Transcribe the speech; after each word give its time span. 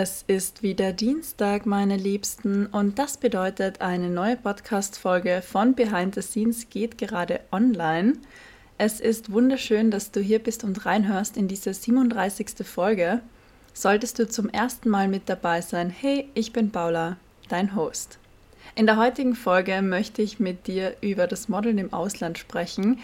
Es 0.00 0.22
ist 0.28 0.62
wieder 0.62 0.92
Dienstag, 0.92 1.66
meine 1.66 1.96
Liebsten, 1.96 2.66
und 2.66 3.00
das 3.00 3.16
bedeutet, 3.16 3.80
eine 3.80 4.08
neue 4.08 4.36
Podcast-Folge 4.36 5.42
von 5.44 5.74
Behind 5.74 6.14
the 6.14 6.22
Scenes 6.22 6.70
geht 6.70 6.98
gerade 6.98 7.40
online. 7.50 8.12
Es 8.78 9.00
ist 9.00 9.32
wunderschön, 9.32 9.90
dass 9.90 10.12
du 10.12 10.20
hier 10.20 10.38
bist 10.38 10.62
und 10.62 10.86
reinhörst 10.86 11.36
in 11.36 11.48
diese 11.48 11.74
37. 11.74 12.64
Folge. 12.64 13.22
Solltest 13.72 14.20
du 14.20 14.28
zum 14.28 14.48
ersten 14.50 14.88
Mal 14.88 15.08
mit 15.08 15.28
dabei 15.28 15.62
sein, 15.62 15.90
hey, 15.90 16.28
ich 16.34 16.52
bin 16.52 16.70
Paula, 16.70 17.16
dein 17.48 17.74
Host. 17.74 18.20
In 18.76 18.86
der 18.86 18.98
heutigen 18.98 19.34
Folge 19.34 19.82
möchte 19.82 20.22
ich 20.22 20.38
mit 20.38 20.68
dir 20.68 20.94
über 21.00 21.26
das 21.26 21.48
Modeln 21.48 21.78
im 21.78 21.92
Ausland 21.92 22.38
sprechen. 22.38 23.00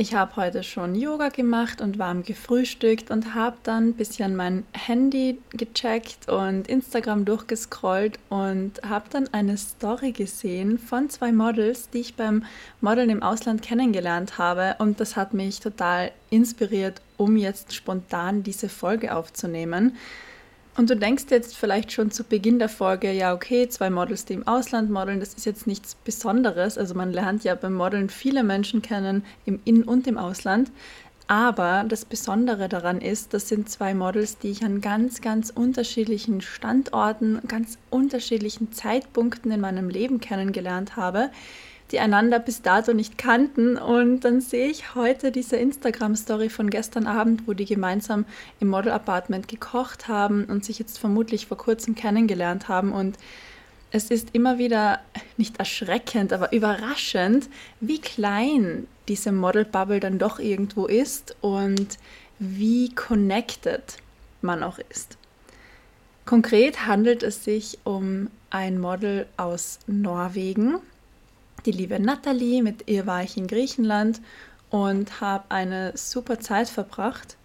Ich 0.00 0.14
habe 0.14 0.36
heute 0.36 0.62
schon 0.62 0.94
Yoga 0.94 1.28
gemacht 1.28 1.80
und 1.80 1.98
warm 1.98 2.22
gefrühstückt 2.22 3.10
und 3.10 3.34
habe 3.34 3.56
dann 3.64 3.88
ein 3.88 3.94
bisschen 3.94 4.36
mein 4.36 4.62
Handy 4.72 5.40
gecheckt 5.50 6.28
und 6.28 6.68
Instagram 6.68 7.24
durchgescrollt 7.24 8.16
und 8.28 8.80
habe 8.88 9.06
dann 9.10 9.26
eine 9.34 9.56
Story 9.56 10.12
gesehen 10.12 10.78
von 10.78 11.10
zwei 11.10 11.32
Models, 11.32 11.90
die 11.90 11.98
ich 11.98 12.14
beim 12.14 12.44
Modeln 12.80 13.10
im 13.10 13.24
Ausland 13.24 13.60
kennengelernt 13.60 14.38
habe 14.38 14.76
und 14.78 15.00
das 15.00 15.16
hat 15.16 15.34
mich 15.34 15.58
total 15.58 16.12
inspiriert, 16.30 17.02
um 17.16 17.36
jetzt 17.36 17.74
spontan 17.74 18.44
diese 18.44 18.68
Folge 18.68 19.16
aufzunehmen. 19.16 19.96
Und 20.78 20.90
du 20.90 20.96
denkst 20.96 21.24
jetzt 21.30 21.56
vielleicht 21.56 21.90
schon 21.90 22.12
zu 22.12 22.22
Beginn 22.22 22.60
der 22.60 22.68
Folge, 22.68 23.10
ja, 23.10 23.34
okay, 23.34 23.68
zwei 23.68 23.90
Models, 23.90 24.26
die 24.26 24.34
im 24.34 24.46
Ausland 24.46 24.90
modeln, 24.90 25.18
das 25.18 25.34
ist 25.34 25.44
jetzt 25.44 25.66
nichts 25.66 25.96
Besonderes. 25.96 26.78
Also 26.78 26.94
man 26.94 27.12
lernt 27.12 27.42
ja 27.42 27.56
beim 27.56 27.74
Modeln 27.74 28.08
viele 28.08 28.44
Menschen 28.44 28.80
kennen, 28.80 29.24
im 29.44 29.58
In- 29.64 29.82
und 29.82 30.06
im 30.06 30.16
Ausland. 30.16 30.70
Aber 31.26 31.84
das 31.88 32.04
Besondere 32.04 32.68
daran 32.68 33.00
ist, 33.00 33.34
das 33.34 33.48
sind 33.48 33.68
zwei 33.68 33.92
Models, 33.92 34.38
die 34.38 34.50
ich 34.50 34.62
an 34.62 34.80
ganz, 34.80 35.20
ganz 35.20 35.50
unterschiedlichen 35.50 36.42
Standorten, 36.42 37.40
ganz 37.48 37.76
unterschiedlichen 37.90 38.70
Zeitpunkten 38.70 39.50
in 39.50 39.60
meinem 39.60 39.88
Leben 39.88 40.20
kennengelernt 40.20 40.94
habe 40.94 41.30
die 41.90 42.00
einander 42.00 42.38
bis 42.38 42.62
dato 42.62 42.92
nicht 42.92 43.18
kannten. 43.18 43.76
Und 43.76 44.20
dann 44.20 44.40
sehe 44.40 44.68
ich 44.68 44.94
heute 44.94 45.32
diese 45.32 45.56
Instagram-Story 45.56 46.50
von 46.50 46.70
gestern 46.70 47.06
Abend, 47.06 47.46
wo 47.46 47.52
die 47.52 47.64
gemeinsam 47.64 48.24
im 48.60 48.68
Model-Apartment 48.68 49.48
gekocht 49.48 50.08
haben 50.08 50.44
und 50.44 50.64
sich 50.64 50.78
jetzt 50.78 50.98
vermutlich 50.98 51.46
vor 51.46 51.56
kurzem 51.56 51.94
kennengelernt 51.94 52.68
haben. 52.68 52.92
Und 52.92 53.16
es 53.90 54.10
ist 54.10 54.28
immer 54.34 54.58
wieder 54.58 55.00
nicht 55.36 55.58
erschreckend, 55.58 56.32
aber 56.32 56.52
überraschend, 56.52 57.48
wie 57.80 58.00
klein 58.00 58.86
diese 59.08 59.32
Model-Bubble 59.32 60.00
dann 60.00 60.18
doch 60.18 60.38
irgendwo 60.38 60.86
ist 60.86 61.36
und 61.40 61.98
wie 62.38 62.94
connected 62.94 63.82
man 64.42 64.62
auch 64.62 64.78
ist. 64.90 65.16
Konkret 66.26 66.86
handelt 66.86 67.22
es 67.22 67.44
sich 67.44 67.78
um 67.84 68.28
ein 68.50 68.78
Model 68.78 69.26
aus 69.38 69.78
Norwegen, 69.86 70.78
die 71.68 71.72
liebe 71.72 72.00
Natalie, 72.00 72.62
mit 72.62 72.88
ihr 72.88 73.06
war 73.06 73.22
ich 73.22 73.36
in 73.36 73.46
Griechenland 73.46 74.22
und 74.70 75.20
habe 75.20 75.44
eine 75.50 75.92
super 75.96 76.40
Zeit 76.40 76.70
verbracht. 76.70 77.36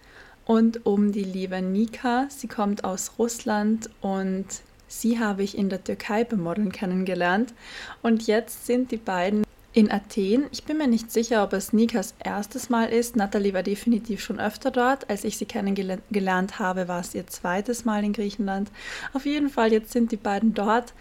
Und 0.45 0.85
um 0.85 1.11
die 1.11 1.25
liebe 1.25 1.61
Nika, 1.61 2.27
sie 2.29 2.47
kommt 2.47 2.85
aus 2.85 3.11
Russland 3.19 3.89
und 3.99 4.45
sie 4.87 5.19
habe 5.19 5.43
ich 5.43 5.57
in 5.57 5.67
der 5.67 5.83
Türkei 5.83 6.23
beim 6.23 6.39
Modeln 6.39 6.71
kennengelernt. 6.71 7.53
Und 8.01 8.25
jetzt 8.25 8.65
sind 8.65 8.91
die 8.91 8.97
beiden 8.97 9.43
in 9.73 9.91
Athen. 9.91 10.45
Ich 10.51 10.63
bin 10.63 10.77
mir 10.77 10.87
nicht 10.87 11.11
sicher, 11.11 11.43
ob 11.43 11.51
es 11.51 11.73
Nikas 11.73 12.13
erstes 12.23 12.69
Mal 12.69 12.85
ist. 12.85 13.17
Natalie 13.17 13.53
war 13.53 13.63
definitiv 13.63 14.21
schon 14.21 14.39
öfter 14.39 14.71
dort. 14.71 15.09
Als 15.09 15.25
ich 15.25 15.37
sie 15.37 15.45
kennengelernt 15.45 16.59
habe, 16.59 16.87
war 16.87 17.01
es 17.01 17.13
ihr 17.13 17.27
zweites 17.27 17.83
Mal 17.83 18.05
in 18.05 18.13
Griechenland. 18.13 18.71
Auf 19.11 19.25
jeden 19.25 19.49
Fall, 19.49 19.73
jetzt 19.73 19.91
sind 19.91 20.13
die 20.13 20.17
beiden 20.17 20.53
dort 20.53 20.93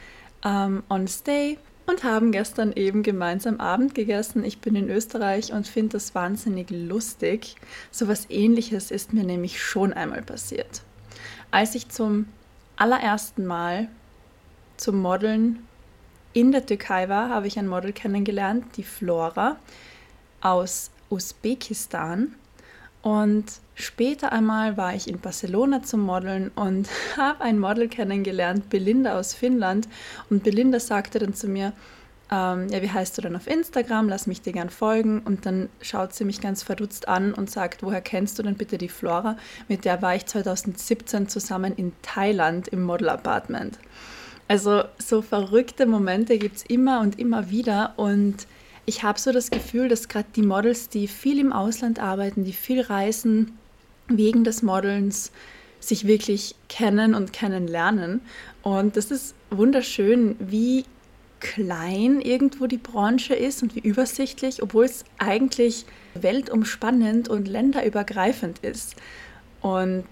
ähm, 0.45 0.83
on 0.89 1.07
Stay 1.07 1.59
und 1.87 2.05
haben 2.05 2.33
gestern 2.33 2.73
eben 2.73 3.03
gemeinsam 3.03 3.61
Abend 3.61 3.95
gegessen. 3.95 4.45
Ich 4.45 4.61
bin 4.61 4.77
in 4.77 4.89
Österreich 4.89 5.53
und 5.53 5.67
finde 5.67 5.93
das 5.93 6.15
wahnsinnig 6.15 6.71
lustig. 6.71 7.57
So 7.91 8.09
was 8.09 8.31
ähnliches 8.31 8.91
ist 8.91 9.13
mir 9.13 9.25
nämlich 9.25 9.63
schon 9.63 9.93
einmal 9.93 10.23
passiert. 10.23 10.83
Als 11.51 11.75
ich 11.75 11.89
zum 11.89 12.27
allerersten 12.77 13.47
Mal 13.47 13.89
zum 14.77 15.01
Modeln 15.01 15.67
in 16.33 16.53
der 16.53 16.65
Türkei 16.65 17.09
war, 17.09 17.29
habe 17.29 17.47
ich 17.47 17.59
ein 17.59 17.69
Model 17.69 17.93
kennengelernt, 17.93 18.65
die 18.77 18.85
Flora 18.85 19.57
aus 20.41 20.91
Usbekistan. 21.11 22.35
Und 23.03 23.45
später 23.83 24.33
einmal 24.33 24.77
war 24.77 24.95
ich 24.95 25.09
in 25.09 25.19
Barcelona 25.19 25.83
zum 25.83 26.01
Modeln 26.01 26.51
und 26.55 26.89
habe 27.17 27.43
ein 27.43 27.59
Model 27.59 27.89
kennengelernt, 27.89 28.71
Belinda 28.71 29.19
aus 29.19 29.35
Finnland. 29.35 29.89
Und 30.31 30.43
Belinda 30.43 30.81
sagte 30.81 31.19
dann 31.19 31.35
zu 31.35 31.49
mir, 31.49 31.73
ähm, 32.31 32.69
ja, 32.71 32.81
wie 32.81 32.91
heißt 32.91 33.19
du 33.19 33.23
denn 33.23 33.37
auf 33.37 33.47
Instagram? 33.47 34.09
Lass 34.09 34.27
mich 34.27 34.41
dir 34.41 34.53
gern 34.53 34.71
folgen. 34.71 35.21
Und 35.21 35.45
dann 35.45 35.69
schaut 35.81 36.15
sie 36.15 36.25
mich 36.25 36.41
ganz 36.41 36.63
verdutzt 36.63 37.09
an 37.09 37.35
und 37.35 37.51
sagt, 37.51 37.83
woher 37.83 38.01
kennst 38.01 38.39
du 38.39 38.43
denn 38.43 38.55
bitte 38.55 38.79
die 38.79 38.89
Flora? 38.89 39.37
Mit 39.69 39.85
der 39.85 40.01
war 40.01 40.15
ich 40.15 40.27
2017 40.27 41.29
zusammen 41.29 41.75
in 41.77 41.93
Thailand 42.01 42.69
im 42.69 42.83
Model 42.83 43.11
Apartment. 43.11 43.79
Also 44.49 44.85
so 44.99 45.23
verrückte 45.23 45.87
Momente 45.87 46.39
gibt 46.39 46.57
es 46.57 46.63
immer 46.65 47.01
und 47.01 47.19
immer 47.19 47.51
wieder 47.51 47.95
und 47.97 48.47
ich 48.85 49.05
habe 49.05 49.19
so 49.19 49.31
das 49.31 49.51
Gefühl, 49.51 49.89
dass 49.89 50.09
gerade 50.09 50.29
die 50.35 50.43
Models, 50.43 50.89
die 50.89 51.07
viel 51.07 51.39
im 51.39 51.53
Ausland 51.53 52.01
arbeiten, 52.01 52.45
die 52.45 52.53
viel 52.53 52.81
reisen, 52.81 53.57
wegen 54.19 54.45
des 54.45 54.63
Modelns 54.63 55.33
sich 55.81 56.07
wirklich 56.07 56.55
kennen 56.69 57.15
und 57.15 57.33
kennenlernen. 57.33 58.21
Und 58.63 58.97
das 58.97 59.11
ist 59.11 59.35
wunderschön, 59.51 60.37
wie 60.39 60.85
klein 61.41 62.21
irgendwo 62.21 62.67
die 62.67 62.79
Branche 62.79 63.35
ist 63.35 63.63
und 63.63 63.75
wie 63.75 63.81
übersichtlich, 63.81 64.63
obwohl 64.63 64.85
es 64.85 65.05
eigentlich 65.19 65.85
weltumspannend 66.15 67.29
und 67.29 67.49
länderübergreifend 67.49 68.61
ist. 68.61 68.95
Und 69.61 70.07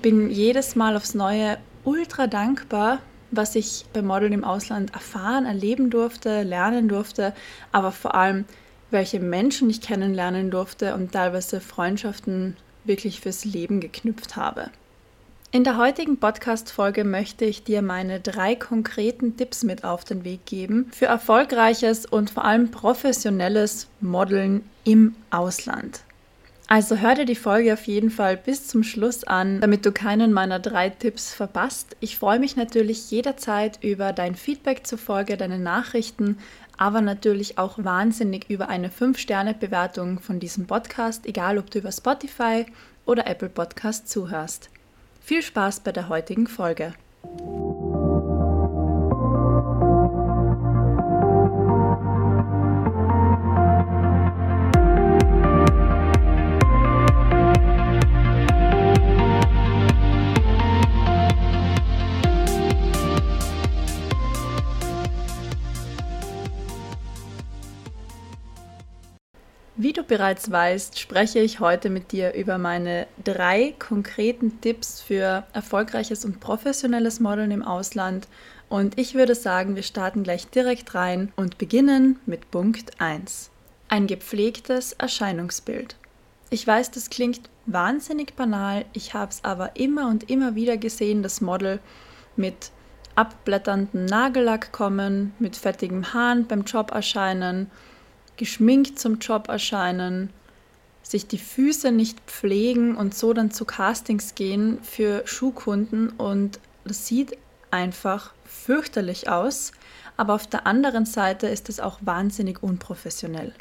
bin 0.00 0.30
jedes 0.30 0.74
Mal 0.74 0.96
aufs 0.96 1.14
Neue 1.14 1.58
ultra 1.84 2.26
dankbar, 2.26 3.00
was 3.30 3.54
ich 3.54 3.84
beim 3.92 4.06
Modeln 4.06 4.32
im 4.32 4.44
Ausland 4.44 4.92
erfahren, 4.94 5.46
erleben 5.46 5.90
durfte, 5.90 6.42
lernen 6.42 6.88
durfte, 6.88 7.34
aber 7.70 7.92
vor 7.92 8.14
allem, 8.14 8.44
welche 8.90 9.20
Menschen 9.20 9.70
ich 9.70 9.80
kennenlernen 9.80 10.50
durfte 10.50 10.94
und 10.94 11.12
teilweise 11.12 11.60
Freundschaften 11.60 12.56
wirklich 12.84 13.20
fürs 13.20 13.44
Leben 13.44 13.80
geknüpft 13.80 14.36
habe. 14.36 14.70
In 15.54 15.64
der 15.64 15.76
heutigen 15.76 16.16
Podcast-Folge 16.16 17.04
möchte 17.04 17.44
ich 17.44 17.62
dir 17.62 17.82
meine 17.82 18.20
drei 18.20 18.54
konkreten 18.54 19.36
Tipps 19.36 19.64
mit 19.64 19.84
auf 19.84 20.02
den 20.02 20.24
Weg 20.24 20.46
geben 20.46 20.90
für 20.92 21.04
erfolgreiches 21.04 22.06
und 22.06 22.30
vor 22.30 22.46
allem 22.46 22.70
professionelles 22.70 23.86
Modeln 24.00 24.64
im 24.84 25.14
Ausland. 25.30 26.00
Also 26.68 26.96
hör 26.96 27.14
dir 27.14 27.26
die 27.26 27.34
Folge 27.34 27.74
auf 27.74 27.86
jeden 27.86 28.08
Fall 28.08 28.38
bis 28.38 28.66
zum 28.66 28.82
Schluss 28.82 29.24
an, 29.24 29.60
damit 29.60 29.84
du 29.84 29.92
keinen 29.92 30.32
meiner 30.32 30.58
drei 30.58 30.88
Tipps 30.88 31.34
verpasst. 31.34 31.98
Ich 32.00 32.16
freue 32.16 32.38
mich 32.38 32.56
natürlich 32.56 33.10
jederzeit 33.10 33.78
über 33.82 34.14
dein 34.14 34.36
Feedback 34.36 34.86
zur 34.86 34.96
Folge, 34.96 35.36
deine 35.36 35.58
Nachrichten, 35.58 36.38
aber 36.76 37.00
natürlich 37.00 37.58
auch 37.58 37.82
wahnsinnig 37.82 38.48
über 38.50 38.68
eine 38.68 38.88
5-Sterne-Bewertung 38.88 40.20
von 40.20 40.40
diesem 40.40 40.66
Podcast, 40.66 41.26
egal 41.26 41.58
ob 41.58 41.70
du 41.70 41.78
über 41.78 41.92
Spotify 41.92 42.66
oder 43.06 43.26
Apple 43.26 43.48
Podcast 43.48 44.08
zuhörst. 44.08 44.70
Viel 45.20 45.42
Spaß 45.42 45.80
bei 45.80 45.92
der 45.92 46.08
heutigen 46.08 46.46
Folge. 46.46 46.94
Wie 69.82 69.92
du 69.92 70.04
bereits 70.04 70.48
weißt, 70.48 70.96
spreche 70.96 71.40
ich 71.40 71.58
heute 71.58 71.90
mit 71.90 72.12
dir 72.12 72.34
über 72.34 72.56
meine 72.56 73.08
drei 73.24 73.74
konkreten 73.80 74.60
Tipps 74.60 75.00
für 75.00 75.42
erfolgreiches 75.52 76.24
und 76.24 76.38
professionelles 76.38 77.18
Modeln 77.18 77.50
im 77.50 77.64
Ausland. 77.64 78.28
Und 78.68 78.96
ich 78.96 79.14
würde 79.14 79.34
sagen, 79.34 79.74
wir 79.74 79.82
starten 79.82 80.22
gleich 80.22 80.46
direkt 80.46 80.94
rein 80.94 81.32
und 81.34 81.58
beginnen 81.58 82.20
mit 82.26 82.52
Punkt 82.52 83.00
1. 83.00 83.50
Ein 83.88 84.06
gepflegtes 84.06 84.92
Erscheinungsbild. 84.92 85.96
Ich 86.50 86.64
weiß, 86.64 86.92
das 86.92 87.10
klingt 87.10 87.50
wahnsinnig 87.66 88.36
banal, 88.36 88.84
ich 88.92 89.14
habe 89.14 89.32
es 89.32 89.42
aber 89.42 89.74
immer 89.74 90.06
und 90.06 90.30
immer 90.30 90.54
wieder 90.54 90.76
gesehen, 90.76 91.24
dass 91.24 91.40
Model 91.40 91.80
mit 92.36 92.70
abblätterndem 93.16 94.04
Nagellack 94.04 94.70
kommen, 94.70 95.34
mit 95.40 95.56
fettigem 95.56 96.14
Hahn 96.14 96.46
beim 96.46 96.62
Job 96.62 96.92
erscheinen 96.92 97.68
geschminkt 98.42 98.98
zum 98.98 99.20
Job 99.20 99.46
erscheinen, 99.46 100.30
sich 101.04 101.28
die 101.28 101.38
Füße 101.38 101.92
nicht 101.92 102.18
pflegen 102.26 102.96
und 102.96 103.14
so 103.14 103.32
dann 103.32 103.52
zu 103.52 103.64
Castings 103.64 104.34
gehen 104.34 104.80
für 104.82 105.22
Schuhkunden 105.28 106.08
und 106.08 106.58
das 106.84 107.06
sieht 107.06 107.38
einfach 107.70 108.32
fürchterlich 108.44 109.28
aus, 109.28 109.70
aber 110.16 110.34
auf 110.34 110.48
der 110.48 110.66
anderen 110.66 111.06
Seite 111.06 111.46
ist 111.46 111.68
es 111.68 111.78
auch 111.78 112.00
wahnsinnig 112.00 112.64
unprofessionell. 112.64 113.54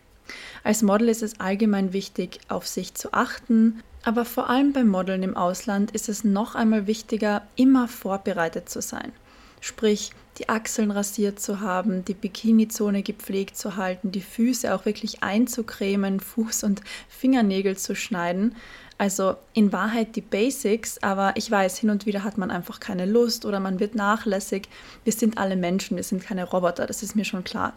Als 0.64 0.82
Model 0.82 1.10
ist 1.10 1.22
es 1.22 1.40
allgemein 1.40 1.94
wichtig, 1.94 2.40
auf 2.48 2.66
sich 2.66 2.96
zu 2.96 3.14
achten, 3.14 3.84
aber 4.04 4.26
vor 4.26 4.50
allem 4.50 4.74
beim 4.74 4.88
Modeln 4.88 5.22
im 5.22 5.38
Ausland 5.38 5.92
ist 5.92 6.10
es 6.10 6.24
noch 6.24 6.56
einmal 6.56 6.88
wichtiger, 6.88 7.44
immer 7.56 7.88
vorbereitet 7.88 8.68
zu 8.68 8.82
sein. 8.82 9.12
Sprich, 9.62 10.12
die 10.40 10.50
Achseln 10.50 10.90
rasiert 10.90 11.40
zu 11.40 11.60
haben, 11.60 12.04
die 12.04 12.16
Bikini-Zone 12.16 13.04
gepflegt 13.04 13.56
zu 13.56 13.76
halten, 13.76 14.12
die 14.12 14.22
Füße 14.22 14.74
auch 14.74 14.86
wirklich 14.86 15.22
einzucremen, 15.22 16.20
Fuß- 16.36 16.66
und 16.66 16.82
Fingernägel 17.08 17.78
zu 17.78 17.96
schneiden. 17.96 18.56
Also 18.98 19.36
in 19.54 19.72
Wahrheit 19.72 20.16
die 20.16 20.22
Basics, 20.22 21.02
aber 21.02 21.34
ich 21.36 21.50
weiß, 21.50 21.78
hin 21.78 21.90
und 21.90 22.06
wieder 22.06 22.24
hat 22.24 22.38
man 22.38 22.52
einfach 22.52 22.80
keine 22.80 23.06
Lust 23.06 23.46
oder 23.46 23.60
man 23.60 23.80
wird 23.80 23.96
nachlässig. 23.96 24.68
Wir 25.04 25.14
sind 25.14 25.38
alle 25.40 25.56
Menschen, 25.56 25.96
wir 25.96 26.04
sind 26.04 26.24
keine 26.24 26.44
Roboter, 26.44 26.86
das 26.86 27.02
ist 27.02 27.16
mir 27.16 27.26
schon 27.26 27.44
klar. 27.44 27.74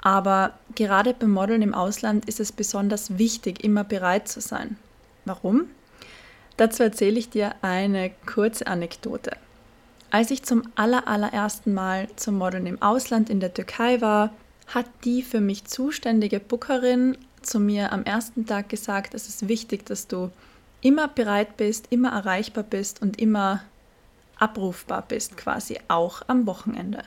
Aber 0.00 0.52
gerade 0.76 1.14
beim 1.14 1.30
Modeln 1.30 1.62
im 1.62 1.74
Ausland 1.74 2.26
ist 2.26 2.38
es 2.38 2.52
besonders 2.52 3.18
wichtig, 3.18 3.64
immer 3.64 3.82
bereit 3.82 4.28
zu 4.28 4.40
sein. 4.40 4.76
Warum? 5.24 5.64
Dazu 6.56 6.84
erzähle 6.84 7.18
ich 7.18 7.28
dir 7.28 7.54
eine 7.62 8.12
kurze 8.26 8.66
Anekdote. 8.68 9.32
Als 10.10 10.30
ich 10.30 10.42
zum 10.42 10.62
allerallerersten 10.74 11.74
Mal 11.74 12.08
zum 12.16 12.38
Modeln 12.38 12.66
im 12.66 12.80
Ausland 12.80 13.28
in 13.28 13.40
der 13.40 13.52
Türkei 13.52 14.00
war, 14.00 14.30
hat 14.66 14.86
die 15.04 15.22
für 15.22 15.40
mich 15.40 15.66
zuständige 15.66 16.40
Bookerin 16.40 17.18
zu 17.42 17.60
mir 17.60 17.92
am 17.92 18.04
ersten 18.04 18.46
Tag 18.46 18.68
gesagt, 18.70 19.14
es 19.14 19.28
ist 19.28 19.48
wichtig, 19.48 19.84
dass 19.84 20.06
du 20.06 20.30
immer 20.80 21.08
bereit 21.08 21.56
bist, 21.56 21.88
immer 21.90 22.10
erreichbar 22.10 22.64
bist 22.64 23.02
und 23.02 23.20
immer 23.20 23.62
abrufbar 24.38 25.04
bist, 25.06 25.36
quasi 25.36 25.78
auch 25.88 26.22
am 26.28 26.46
Wochenende. 26.46 27.02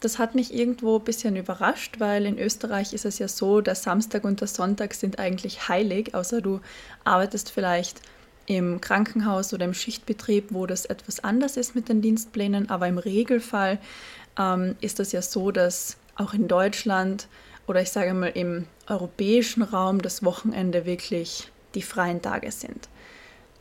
Das 0.00 0.18
hat 0.18 0.34
mich 0.34 0.54
irgendwo 0.54 0.98
ein 0.98 1.04
bisschen 1.04 1.34
überrascht, 1.34 1.98
weil 1.98 2.26
in 2.26 2.38
Österreich 2.38 2.92
ist 2.92 3.04
es 3.06 3.18
ja 3.18 3.26
so, 3.26 3.62
der 3.62 3.74
Samstag 3.74 4.24
und 4.24 4.40
der 4.40 4.48
Sonntag 4.48 4.94
sind 4.94 5.18
eigentlich 5.18 5.68
heilig, 5.68 6.14
außer 6.14 6.40
du 6.40 6.60
arbeitest 7.04 7.50
vielleicht 7.50 8.00
im 8.46 8.80
Krankenhaus 8.80 9.52
oder 9.54 9.64
im 9.64 9.74
Schichtbetrieb, 9.74 10.48
wo 10.50 10.66
das 10.66 10.84
etwas 10.84 11.22
anders 11.22 11.56
ist 11.56 11.74
mit 11.74 11.88
den 11.88 12.02
Dienstplänen, 12.02 12.70
aber 12.70 12.88
im 12.88 12.98
Regelfall 12.98 13.78
ähm, 14.38 14.76
ist 14.80 14.98
das 14.98 15.12
ja 15.12 15.22
so, 15.22 15.50
dass 15.50 15.96
auch 16.16 16.34
in 16.34 16.48
Deutschland 16.48 17.28
oder 17.66 17.80
ich 17.80 17.90
sage 17.90 18.12
mal 18.14 18.28
im 18.28 18.66
europäischen 18.88 19.62
Raum 19.62 20.02
das 20.02 20.22
Wochenende 20.24 20.84
wirklich 20.84 21.50
die 21.74 21.82
freien 21.82 22.20
Tage 22.22 22.52
sind. 22.52 22.88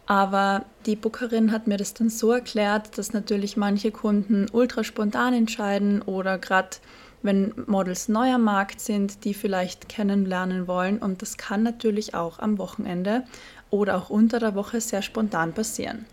Aber 0.05 0.65
die 0.85 0.97
Bookerin 0.97 1.51
hat 1.51 1.67
mir 1.67 1.77
das 1.77 1.93
dann 1.93 2.09
so 2.09 2.31
erklärt, 2.31 2.97
dass 2.97 3.13
natürlich 3.13 3.55
manche 3.55 3.91
Kunden 3.91 4.47
ultra 4.51 4.83
spontan 4.83 5.33
entscheiden 5.33 6.01
oder 6.01 6.37
gerade 6.37 6.77
wenn 7.21 7.53
Models 7.67 8.09
neuer 8.09 8.37
Markt 8.37 8.81
sind, 8.81 9.23
die 9.23 9.33
vielleicht 9.33 9.87
kennenlernen 9.87 10.67
wollen. 10.67 10.97
Und 10.97 11.21
das 11.21 11.37
kann 11.37 11.63
natürlich 11.63 12.13
auch 12.13 12.39
am 12.39 12.57
Wochenende 12.57 13.23
oder 13.73 13.97
auch 13.97 14.11
unter 14.11 14.37
der 14.37 14.53
Woche 14.53 14.79
sehr 14.79 15.01
spontan 15.01 15.51
passieren. 15.51 16.05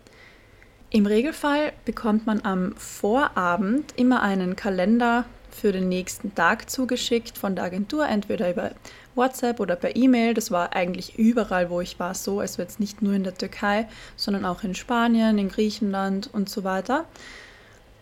Im 0.89 1.05
Regelfall 1.05 1.73
bekommt 1.85 2.25
man 2.25 2.43
am 2.43 2.73
Vorabend 2.75 3.93
immer 3.97 4.23
einen 4.23 4.55
Kalender 4.55 5.25
für 5.51 5.71
den 5.71 5.87
nächsten 5.87 6.33
Tag 6.33 6.71
zugeschickt 6.71 7.37
von 7.37 7.55
der 7.55 7.65
Agentur, 7.65 8.07
entweder 8.07 8.49
über 8.49 8.71
WhatsApp 9.13 9.59
oder 9.59 9.75
per 9.75 9.95
E-Mail. 9.95 10.33
Das 10.33 10.49
war 10.49 10.73
eigentlich 10.75 11.19
überall, 11.19 11.69
wo 11.69 11.81
ich 11.81 11.99
war, 11.99 12.15
so. 12.15 12.39
Also 12.39 12.63
jetzt 12.63 12.79
nicht 12.79 13.03
nur 13.03 13.13
in 13.13 13.23
der 13.23 13.35
Türkei, 13.35 13.87
sondern 14.15 14.43
auch 14.43 14.63
in 14.63 14.73
Spanien, 14.73 15.37
in 15.37 15.49
Griechenland 15.49 16.31
und 16.33 16.49
so 16.49 16.63
weiter. 16.63 17.05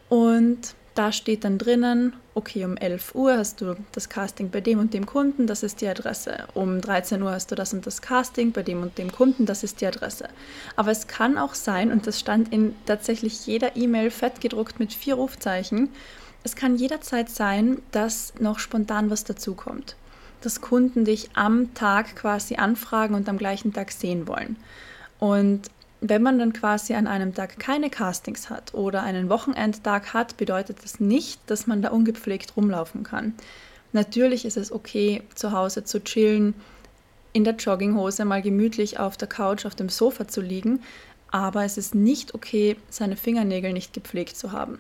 Und 0.08 0.74
da 0.96 1.12
steht 1.12 1.44
dann 1.44 1.58
drinnen, 1.58 2.14
okay, 2.34 2.66
um 2.66 2.76
11 2.76 3.16
Uhr 3.16 3.38
hast 3.38 3.62
du 3.62 3.76
das 3.92 4.10
Casting 4.10 4.50
bei 4.50 4.62
dem 4.62 4.80
und 4.80 4.94
dem 4.94 5.06
Kunden, 5.06 5.48
das 5.48 5.64
ist 5.64 5.82
die 5.82 5.88
Adresse. 5.88 6.46
Um 6.54 6.82
13 6.82 7.22
Uhr 7.22 7.32
hast 7.32 7.52
du 7.52 7.56
das 7.56 7.74
und 7.74 7.86
das 7.86 8.02
Casting 8.02 8.52
bei 8.52 8.64
dem 8.64 8.82
und 8.82 8.98
dem 8.98 9.12
Kunden, 9.12 9.46
das 9.46 9.64
ist 9.64 9.82
die 9.82 9.86
Adresse. 9.86 10.30
Aber 10.76 10.92
es 10.92 11.08
kann 11.08 11.38
auch 11.38 11.54
sein, 11.54 11.92
und 11.92 12.08
das 12.08 12.20
stand 12.20 12.52
in 12.52 12.76
tatsächlich 12.86 13.46
jeder 13.46 13.76
E-Mail 13.76 14.12
fett 14.12 14.42
gedruckt 14.42 14.80
mit 14.80 14.94
vier 14.94 15.16
Rufzeichen, 15.16 15.90
es 16.44 16.56
kann 16.56 16.76
jederzeit 16.76 17.30
sein, 17.30 17.82
dass 17.92 18.34
noch 18.40 18.60
spontan 18.60 19.10
was 19.10 19.24
dazukommt. 19.24 19.96
Dass 20.42 20.62
Kunden 20.62 21.04
dich 21.04 21.30
am 21.34 21.74
Tag 21.74 22.16
quasi 22.16 22.56
anfragen 22.56 23.14
und 23.14 23.28
am 23.28 23.38
gleichen 23.38 23.74
Tag 23.74 23.92
sehen 23.92 24.28
wollen. 24.28 24.56
Und 25.20 25.70
wenn 26.02 26.24
man 26.24 26.40
dann 26.40 26.54
quasi 26.54 26.94
an 26.94 27.08
einem 27.08 27.34
Tag 27.34 27.60
keine 27.60 27.90
Castings 27.90 28.50
hat 28.50 28.74
oder 28.74 29.04
einen 29.04 29.30
Wochenendtag 29.30 30.14
hat, 30.14 30.38
bedeutet 30.38 30.84
das 30.84 31.00
nicht, 31.00 31.42
dass 31.48 31.68
man 31.68 31.82
da 31.82 31.90
ungepflegt 31.90 32.56
rumlaufen 32.56 33.04
kann. 33.04 33.34
Natürlich 33.92 34.46
ist 34.46 34.58
es 34.58 34.72
okay, 34.72 35.24
zu 35.36 35.52
Hause 35.52 35.84
zu 35.84 36.04
chillen, 36.04 36.54
in 37.34 37.44
der 37.44 37.56
Jogginghose 37.56 38.26
mal 38.26 38.42
gemütlich 38.42 39.00
auf 39.00 39.18
der 39.18 39.28
Couch, 39.28 39.66
auf 39.66 39.76
dem 39.76 39.90
Sofa 39.90 40.28
zu 40.28 40.42
liegen, 40.42 40.82
aber 41.32 41.64
es 41.64 41.78
ist 41.78 41.96
nicht 41.96 42.34
okay, 42.34 42.76
seine 42.90 43.16
Fingernägel 43.16 43.74
nicht 43.74 43.94
gepflegt 43.94 44.36
zu 44.36 44.52
haben. 44.52 44.80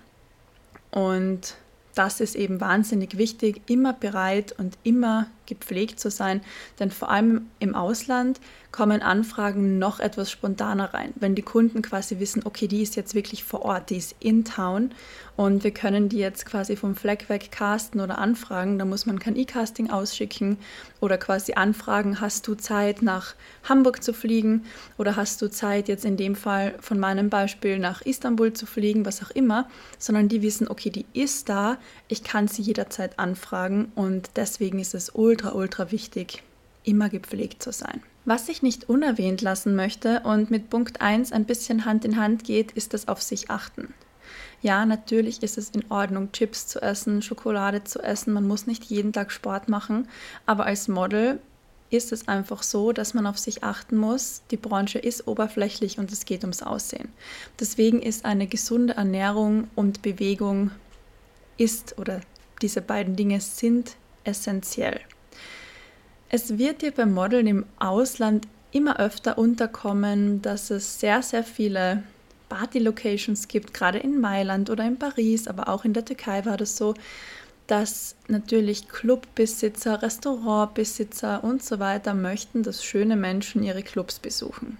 Und 0.92 1.56
das 1.95 2.19
ist 2.19 2.36
eben 2.36 2.62
wahnsinnig 2.62 3.18
wichtig, 3.18 3.62
immer 3.68 3.94
bereit 3.94 4.53
und 4.57 4.77
immer 4.83 5.27
gepflegt 5.45 6.00
zu 6.00 6.12
sein, 6.12 6.41
denn 6.80 6.91
vor 6.91 7.09
allem 7.09 7.47
im 7.59 7.75
Ausland 7.75 8.39
kommen 8.71 9.01
Anfragen 9.01 9.80
noch 9.80 10.00
etwas 10.00 10.30
spontaner 10.30 10.94
rein. 10.94 11.13
Wenn 11.15 11.36
die 11.36 11.41
Kunden 11.41 11.81
quasi 11.81 12.19
wissen, 12.19 12.44
okay, 12.45 12.68
die 12.68 12.83
ist 12.83 12.95
jetzt 12.95 13.15
wirklich 13.15 13.44
vor 13.44 13.63
Ort, 13.63 13.89
die 13.89 13.97
ist 13.97 14.15
in 14.19 14.45
Town 14.45 14.91
und 15.39 15.63
wir 15.63 15.71
können 15.71 16.09
die 16.09 16.18
jetzt 16.18 16.46
quasi 16.46 16.75
vom 16.75 16.96
Fleck 16.96 17.29
weg 17.29 17.50
casten 17.50 18.01
oder 18.01 18.17
anfragen, 18.17 18.77
dann 18.77 18.89
muss 18.89 19.05
man 19.05 19.19
kein 19.19 19.38
E-Casting 19.38 19.89
ausschicken 19.89 20.58
oder 21.00 21.17
quasi 21.17 21.53
anfragen, 21.53 22.19
hast 22.19 22.46
du 22.46 22.55
Zeit 22.55 23.01
nach 23.01 23.36
Hamburg 23.63 24.03
zu 24.03 24.12
fliegen 24.12 24.65
oder 24.98 25.15
hast 25.15 25.41
du 25.41 25.50
Zeit 25.50 25.88
jetzt 25.88 26.03
in 26.03 26.17
dem 26.17 26.36
Fall 26.36 26.75
von 26.81 27.00
meinem 27.00 27.29
Beispiel 27.29 27.79
nach 27.79 28.01
Istanbul 28.01 28.51
zu 28.51 28.65
fliegen, 28.65 29.05
was 29.05 29.24
auch 29.24 29.31
immer, 29.31 29.69
sondern 29.98 30.27
die 30.27 30.41
wissen, 30.41 30.67
okay, 30.67 30.89
die 30.89 31.05
ist 31.13 31.48
da, 31.48 31.77
ich 32.10 32.24
kann 32.24 32.50
sie 32.50 32.62
jederzeit 32.62 33.17
anfragen 33.17 33.93
und 33.96 34.31
deswegen 34.36 34.79
ist 34.79 34.93
es 34.93 35.10
ultra, 35.15 35.53
ultra 35.53 35.89
wichtig, 35.93 36.43
immer 36.84 37.08
gepflegt 37.08 37.63
zu 37.63 37.72
sein. 37.72 38.03
Was 38.25 38.50
ich 38.50 38.62
nicht 38.62 38.89
unerwähnt 38.89 39.39
lassen 39.39 39.77
möchte 39.77 40.19
und 40.19 40.51
mit 40.51 40.69
Punkt 40.69 41.00
1 41.00 41.31
ein 41.31 41.46
bisschen 41.46 41.86
Hand 41.86 42.03
in 42.03 42.17
Hand 42.17 42.43
geht, 42.43 42.74
ist 42.74 42.93
das 42.93 43.08
auf 43.08 43.22
sich 43.22 43.50
achten. 43.50 43.93
Ja, 44.62 44.86
natürlich 44.86 45.41
ist 45.43 45.57
es 45.57 45.69
in 45.69 45.89
Ordnung, 45.89 46.31
Chips 46.31 46.67
zu 46.67 46.81
essen, 46.81 47.21
Schokolade 47.21 47.83
zu 47.83 48.00
essen. 48.01 48.33
Man 48.33 48.48
muss 48.48 48.67
nicht 48.67 48.86
jeden 48.86 49.13
Tag 49.13 49.31
Sport 49.31 49.69
machen. 49.69 50.07
Aber 50.45 50.65
als 50.65 50.88
Model 50.88 51.39
ist 51.89 52.12
es 52.12 52.27
einfach 52.27 52.63
so, 52.63 52.91
dass 52.91 53.13
man 53.13 53.25
auf 53.25 53.38
sich 53.38 53.63
achten 53.63 53.98
muss. 53.98 54.43
Die 54.51 54.57
Branche 54.57 55.00
ist 55.00 55.27
oberflächlich 55.27 55.98
und 55.98 56.12
es 56.12 56.25
geht 56.25 56.43
ums 56.43 56.62
Aussehen. 56.62 57.09
Deswegen 57.59 58.01
ist 58.01 58.25
eine 58.25 58.48
gesunde 58.48 58.93
Ernährung 58.93 59.69
und 59.75 60.01
Bewegung 60.01 60.71
ist 61.57 61.98
oder 61.98 62.21
diese 62.62 62.81
beiden 62.81 63.15
Dinge 63.15 63.41
sind 63.41 63.95
essentiell. 64.24 65.00
Es 66.29 66.57
wird 66.57 66.81
dir 66.81 66.91
beim 66.91 67.13
Modeln 67.13 67.48
im 67.48 67.65
Ausland 67.79 68.48
immer 68.71 69.00
öfter 69.00 69.38
unterkommen, 69.38 70.41
dass 70.41 70.69
es 70.69 71.00
sehr, 71.00 71.24
sehr 71.24 71.43
viele 71.43 72.03
Party-Locations 72.50 73.48
gibt, 73.48 73.74
gerade 73.74 74.00
in 74.00 74.20
Mailand 74.20 74.70
oder 74.70 74.86
in 74.86 74.98
Paris, 74.98 75.48
aber 75.48 75.70
auch 75.70 75.86
in 75.86 75.94
der 75.94 76.06
Türkei 76.06 76.46
war 76.46 76.58
das 76.58 76.75
so, 76.75 76.96
dass 77.68 78.15
natürlich 78.27 78.89
Clubbesitzer, 78.89 80.01
Restaurantbesitzer 80.01 81.44
und 81.44 81.63
so 81.63 81.79
weiter 81.79 82.15
möchten, 82.15 82.63
dass 82.63 82.84
schöne 82.84 83.15
Menschen 83.15 83.63
ihre 83.63 83.84
Clubs 83.84 84.20
besuchen. 84.20 84.79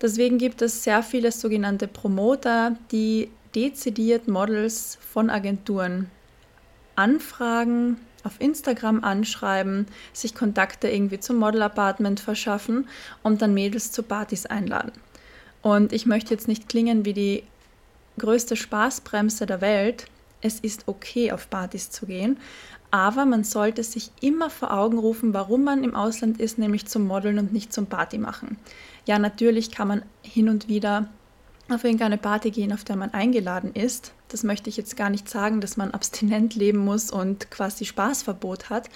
Deswegen 0.00 0.38
gibt 0.38 0.62
es 0.62 0.84
sehr 0.84 1.02
viele 1.02 1.32
sogenannte 1.32 1.88
Promoter, 1.88 2.76
die 2.92 3.30
dezidiert 3.54 4.28
Models 4.28 4.98
von 5.00 5.30
Agenturen 5.30 6.10
anfragen, 6.96 7.98
auf 8.22 8.40
Instagram 8.40 9.02
anschreiben, 9.04 9.86
sich 10.12 10.34
Kontakte 10.34 10.88
irgendwie 10.88 11.20
zum 11.20 11.36
Model-Apartment 11.36 12.20
verschaffen 12.20 12.88
und 13.22 13.42
dann 13.42 13.54
Mädels 13.54 13.92
zu 13.92 14.02
Partys 14.02 14.46
einladen. 14.46 14.92
Und 15.64 15.94
ich 15.94 16.04
möchte 16.04 16.34
jetzt 16.34 16.46
nicht 16.46 16.68
klingen 16.68 17.06
wie 17.06 17.14
die 17.14 17.42
größte 18.18 18.54
Spaßbremse 18.54 19.46
der 19.46 19.62
Welt. 19.62 20.04
Es 20.42 20.60
ist 20.60 20.84
okay, 20.88 21.32
auf 21.32 21.48
Partys 21.48 21.88
zu 21.88 22.04
gehen, 22.04 22.36
aber 22.90 23.24
man 23.24 23.44
sollte 23.44 23.82
sich 23.82 24.10
immer 24.20 24.50
vor 24.50 24.74
Augen 24.74 24.98
rufen, 24.98 25.32
warum 25.32 25.64
man 25.64 25.82
im 25.82 25.96
Ausland 25.96 26.38
ist, 26.38 26.58
nämlich 26.58 26.84
zum 26.84 27.06
Modeln 27.06 27.38
und 27.38 27.54
nicht 27.54 27.72
zum 27.72 27.86
Party 27.86 28.18
machen. 28.18 28.58
Ja, 29.06 29.18
natürlich 29.18 29.70
kann 29.70 29.88
man 29.88 30.02
hin 30.20 30.50
und 30.50 30.68
wieder 30.68 31.08
auf 31.70 31.82
irgendeine 31.82 32.18
Party 32.18 32.50
gehen, 32.50 32.74
auf 32.74 32.84
der 32.84 32.96
man 32.96 33.14
eingeladen 33.14 33.72
ist. 33.72 34.12
Das 34.28 34.42
möchte 34.42 34.68
ich 34.68 34.76
jetzt 34.76 34.98
gar 34.98 35.08
nicht 35.08 35.30
sagen, 35.30 35.62
dass 35.62 35.78
man 35.78 35.92
abstinent 35.92 36.54
leben 36.54 36.80
muss 36.80 37.10
und 37.10 37.50
quasi 37.50 37.86
Spaßverbot 37.86 38.68
hat. 38.68 38.90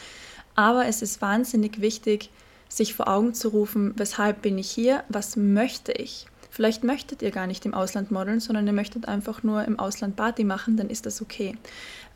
Aber 0.54 0.84
es 0.84 1.00
ist 1.00 1.22
wahnsinnig 1.22 1.80
wichtig, 1.80 2.28
sich 2.68 2.92
vor 2.92 3.08
Augen 3.08 3.32
zu 3.32 3.48
rufen, 3.48 3.94
weshalb 3.96 4.42
bin 4.42 4.58
ich 4.58 4.70
hier, 4.70 5.02
was 5.08 5.34
möchte 5.34 5.92
ich. 5.92 6.26
Vielleicht 6.58 6.82
möchtet 6.82 7.22
ihr 7.22 7.30
gar 7.30 7.46
nicht 7.46 7.64
im 7.66 7.72
Ausland 7.72 8.10
modeln, 8.10 8.40
sondern 8.40 8.66
ihr 8.66 8.72
möchtet 8.72 9.06
einfach 9.06 9.44
nur 9.44 9.64
im 9.64 9.78
Ausland 9.78 10.16
Party 10.16 10.42
machen, 10.42 10.76
dann 10.76 10.90
ist 10.90 11.06
das 11.06 11.22
okay. 11.22 11.56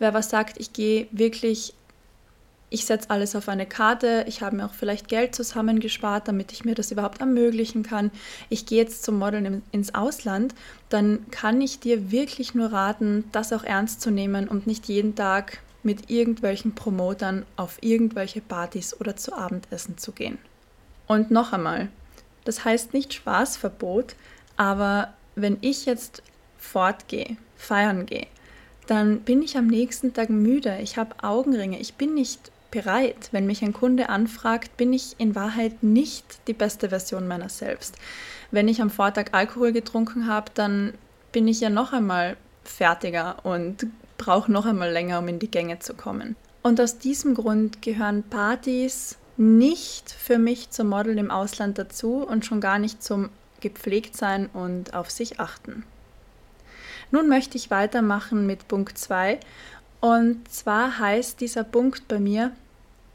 Wer 0.00 0.14
was 0.14 0.30
sagt, 0.30 0.58
ich 0.58 0.72
gehe 0.72 1.06
wirklich, 1.12 1.74
ich 2.68 2.84
setze 2.84 3.10
alles 3.10 3.36
auf 3.36 3.48
eine 3.48 3.66
Karte, 3.66 4.24
ich 4.26 4.42
habe 4.42 4.56
mir 4.56 4.66
auch 4.66 4.74
vielleicht 4.74 5.06
Geld 5.06 5.36
zusammengespart, 5.36 6.26
damit 6.26 6.50
ich 6.50 6.64
mir 6.64 6.74
das 6.74 6.90
überhaupt 6.90 7.20
ermöglichen 7.20 7.84
kann. 7.84 8.10
Ich 8.48 8.66
gehe 8.66 8.82
jetzt 8.82 9.04
zum 9.04 9.16
Modeln 9.16 9.62
ins 9.70 9.94
Ausland, 9.94 10.56
dann 10.88 11.24
kann 11.30 11.60
ich 11.60 11.78
dir 11.78 12.10
wirklich 12.10 12.52
nur 12.52 12.72
raten, 12.72 13.22
das 13.30 13.52
auch 13.52 13.62
ernst 13.62 14.00
zu 14.00 14.10
nehmen 14.10 14.48
und 14.48 14.66
nicht 14.66 14.88
jeden 14.88 15.14
Tag 15.14 15.60
mit 15.84 16.10
irgendwelchen 16.10 16.74
Promotern 16.74 17.46
auf 17.54 17.78
irgendwelche 17.80 18.40
Partys 18.40 19.00
oder 19.00 19.14
zu 19.14 19.34
Abendessen 19.34 19.98
zu 19.98 20.10
gehen. 20.10 20.38
Und 21.06 21.30
noch 21.30 21.52
einmal, 21.52 21.90
das 22.44 22.64
heißt 22.64 22.92
nicht 22.92 23.14
Spaßverbot, 23.14 24.16
aber 24.56 25.12
wenn 25.34 25.58
ich 25.60 25.86
jetzt 25.86 26.22
fortgehe, 26.58 27.36
feiern 27.56 28.06
gehe, 28.06 28.26
dann 28.86 29.20
bin 29.20 29.42
ich 29.42 29.56
am 29.56 29.66
nächsten 29.66 30.12
Tag 30.12 30.30
müde, 30.30 30.78
ich 30.82 30.96
habe 30.96 31.22
Augenringe, 31.22 31.78
ich 31.78 31.94
bin 31.94 32.14
nicht 32.14 32.50
bereit. 32.72 33.28
Wenn 33.30 33.46
mich 33.46 33.62
ein 33.62 33.72
Kunde 33.72 34.08
anfragt, 34.08 34.76
bin 34.76 34.92
ich 34.92 35.14
in 35.18 35.36
Wahrheit 35.36 35.84
nicht 35.84 36.24
die 36.48 36.54
beste 36.54 36.88
Version 36.88 37.28
meiner 37.28 37.48
selbst. 37.48 37.96
Wenn 38.50 38.66
ich 38.66 38.82
am 38.82 38.90
Vortag 38.90 39.26
Alkohol 39.32 39.72
getrunken 39.72 40.26
habe, 40.26 40.50
dann 40.54 40.94
bin 41.30 41.46
ich 41.46 41.60
ja 41.60 41.70
noch 41.70 41.92
einmal 41.92 42.36
fertiger 42.64 43.44
und 43.44 43.86
brauche 44.18 44.50
noch 44.50 44.66
einmal 44.66 44.90
länger, 44.90 45.20
um 45.20 45.28
in 45.28 45.38
die 45.38 45.50
Gänge 45.50 45.78
zu 45.78 45.94
kommen. 45.94 46.34
Und 46.62 46.80
aus 46.80 46.98
diesem 46.98 47.34
Grund 47.34 47.82
gehören 47.82 48.22
Partys 48.22 49.16
nicht 49.36 50.10
für 50.10 50.38
mich 50.38 50.70
zum 50.70 50.88
Model 50.88 51.18
im 51.18 51.30
Ausland 51.30 51.78
dazu 51.78 52.18
und 52.18 52.44
schon 52.44 52.60
gar 52.60 52.78
nicht 52.78 53.02
zum 53.02 53.30
gepflegt 53.62 54.14
sein 54.16 54.50
und 54.52 54.92
auf 54.92 55.10
sich 55.10 55.40
achten. 55.40 55.84
Nun 57.10 57.28
möchte 57.28 57.56
ich 57.56 57.70
weitermachen 57.70 58.46
mit 58.46 58.68
Punkt 58.68 58.98
2 58.98 59.40
und 60.00 60.50
zwar 60.50 60.98
heißt 60.98 61.40
dieser 61.40 61.64
Punkt 61.64 62.08
bei 62.08 62.18
mir 62.18 62.52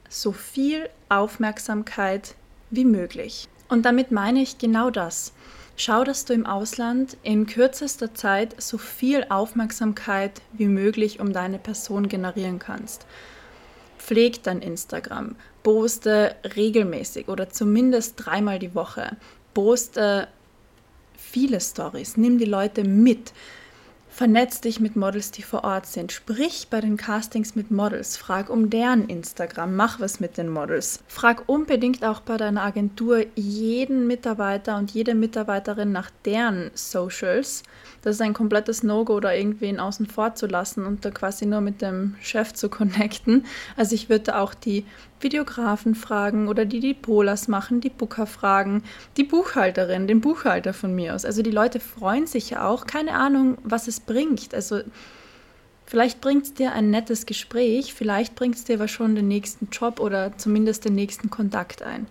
so 0.09 0.31
viel 0.31 0.89
Aufmerksamkeit 1.09 2.35
wie 2.69 2.85
möglich. 2.85 3.47
Und 3.69 3.85
damit 3.85 4.11
meine 4.11 4.41
ich 4.41 4.57
genau 4.57 4.89
das. 4.89 5.33
Schau, 5.75 6.03
dass 6.03 6.25
du 6.25 6.33
im 6.33 6.45
Ausland 6.45 7.17
in 7.23 7.45
kürzester 7.45 8.13
Zeit 8.15 8.59
so 8.61 8.77
viel 8.77 9.25
Aufmerksamkeit 9.29 10.41
wie 10.53 10.67
möglich 10.67 11.19
um 11.19 11.33
deine 11.33 11.59
Person 11.59 12.07
generieren 12.07 12.57
kannst. 12.57 13.05
Pfleg 13.99 14.41
dein 14.43 14.61
Instagram, 14.61 15.35
poste 15.61 16.35
regelmäßig 16.55 17.27
oder 17.27 17.49
zumindest 17.49 18.13
dreimal 18.17 18.57
die 18.57 18.73
Woche, 18.73 19.17
poste 19.53 20.29
viele 21.31 21.59
Stories, 21.59 22.17
nimm 22.17 22.37
die 22.37 22.45
Leute 22.45 22.83
mit. 22.83 23.33
Vernetz 24.17 24.61
dich 24.61 24.79
mit 24.79 24.95
Models, 24.95 25.29
die 25.29 25.43
vor 25.43 25.63
Ort 25.63 25.85
sind. 25.85 26.11
Sprich 26.11 26.69
bei 26.71 26.81
den 26.81 26.97
Castings 26.97 27.53
mit 27.53 27.69
Models. 27.69 28.17
Frag 28.17 28.49
um 28.49 28.71
deren 28.71 29.07
Instagram. 29.09 29.75
Mach 29.75 29.99
was 29.99 30.19
mit 30.19 30.39
den 30.39 30.49
Models. 30.49 31.03
Frag 31.07 31.43
unbedingt 31.47 32.03
auch 32.03 32.21
bei 32.21 32.35
deiner 32.37 32.63
Agentur 32.63 33.25
jeden 33.35 34.07
Mitarbeiter 34.07 34.77
und 34.77 34.89
jede 34.89 35.13
Mitarbeiterin 35.13 35.91
nach 35.91 36.09
deren 36.25 36.71
Socials. 36.73 37.61
Das 38.07 38.15
ist 38.15 38.21
ein 38.21 38.31
komplettes 38.31 38.83
No-Go, 38.83 39.19
da 39.19 39.33
irgendwen 39.33 39.81
außen 39.81 40.05
vor 40.05 40.33
zu 40.33 40.47
lassen 40.47 40.85
und 40.85 41.03
da 41.03 41.11
quasi 41.11 41.45
nur 41.45 41.59
mit 41.59 41.81
dem 41.81 42.15
Chef 42.21 42.53
zu 42.53 42.69
connecten. 42.69 43.45
Also 43.75 43.95
ich 43.95 44.07
würde 44.07 44.37
auch 44.37 44.53
die 44.53 44.85
Videografen 45.19 45.93
fragen 45.93 46.47
oder 46.47 46.63
die 46.63 46.79
die 46.79 46.93
Polas 46.93 47.49
machen, 47.49 47.81
die 47.81 47.89
Booker 47.89 48.25
fragen, 48.25 48.83
die 49.17 49.25
Buchhalterin, 49.25 50.07
den 50.07 50.21
Buchhalter 50.21 50.73
von 50.73 50.95
mir 50.95 51.15
aus. 51.15 51.25
Also 51.25 51.41
die 51.41 51.51
Leute 51.51 51.81
freuen 51.81 52.27
sich 52.27 52.51
ja 52.51 52.65
auch, 52.65 52.87
keine 52.87 53.11
Ahnung, 53.11 53.57
was 53.65 53.89
es 53.89 53.99
bringt. 53.99 54.53
Also 54.53 54.79
vielleicht 55.85 56.21
bringt 56.21 56.45
es 56.45 56.53
dir 56.53 56.71
ein 56.71 56.89
nettes 56.89 57.25
Gespräch, 57.25 57.93
vielleicht 57.93 58.35
bringt 58.35 58.55
es 58.55 58.63
dir 58.63 58.75
aber 58.75 58.87
schon 58.87 59.15
den 59.15 59.27
nächsten 59.27 59.67
Job 59.69 59.99
oder 59.99 60.31
zumindest 60.37 60.85
den 60.85 60.95
nächsten 60.95 61.29
Kontakt 61.29 61.81
ein. 61.81 62.07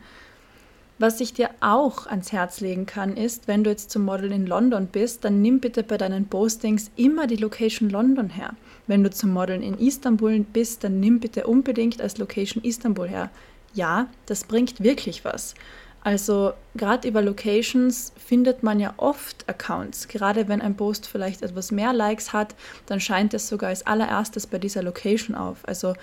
Was 0.98 1.20
ich 1.20 1.34
dir 1.34 1.50
auch 1.60 2.06
ans 2.06 2.32
Herz 2.32 2.60
legen 2.60 2.86
kann, 2.86 3.18
ist, 3.18 3.48
wenn 3.48 3.64
du 3.64 3.70
jetzt 3.70 3.90
zum 3.90 4.02
Model 4.02 4.32
in 4.32 4.46
London 4.46 4.86
bist, 4.86 5.24
dann 5.24 5.42
nimm 5.42 5.60
bitte 5.60 5.82
bei 5.82 5.98
deinen 5.98 6.26
Postings 6.26 6.90
immer 6.96 7.26
die 7.26 7.36
Location 7.36 7.90
London 7.90 8.30
her. 8.30 8.54
Wenn 8.86 9.04
du 9.04 9.10
zum 9.10 9.30
Modeln 9.32 9.62
in 9.62 9.78
Istanbul 9.78 10.40
bist, 10.40 10.84
dann 10.84 10.98
nimm 10.98 11.20
bitte 11.20 11.46
unbedingt 11.46 12.00
als 12.00 12.16
Location 12.16 12.64
Istanbul 12.64 13.08
her. 13.08 13.30
Ja, 13.74 14.08
das 14.24 14.44
bringt 14.44 14.82
wirklich 14.82 15.22
was. 15.26 15.54
Also 16.02 16.54
gerade 16.76 17.08
über 17.08 17.20
Locations 17.20 18.12
findet 18.16 18.62
man 18.62 18.80
ja 18.80 18.94
oft 18.96 19.46
Accounts. 19.48 20.08
Gerade 20.08 20.48
wenn 20.48 20.62
ein 20.62 20.76
Post 20.76 21.08
vielleicht 21.08 21.42
etwas 21.42 21.72
mehr 21.72 21.92
Likes 21.92 22.32
hat, 22.32 22.54
dann 22.86 23.00
scheint 23.00 23.34
es 23.34 23.48
sogar 23.48 23.68
als 23.68 23.86
allererstes 23.86 24.46
bei 24.46 24.58
dieser 24.58 24.82
Location 24.82 25.36
auf. 25.36 25.58
Also 25.66 25.94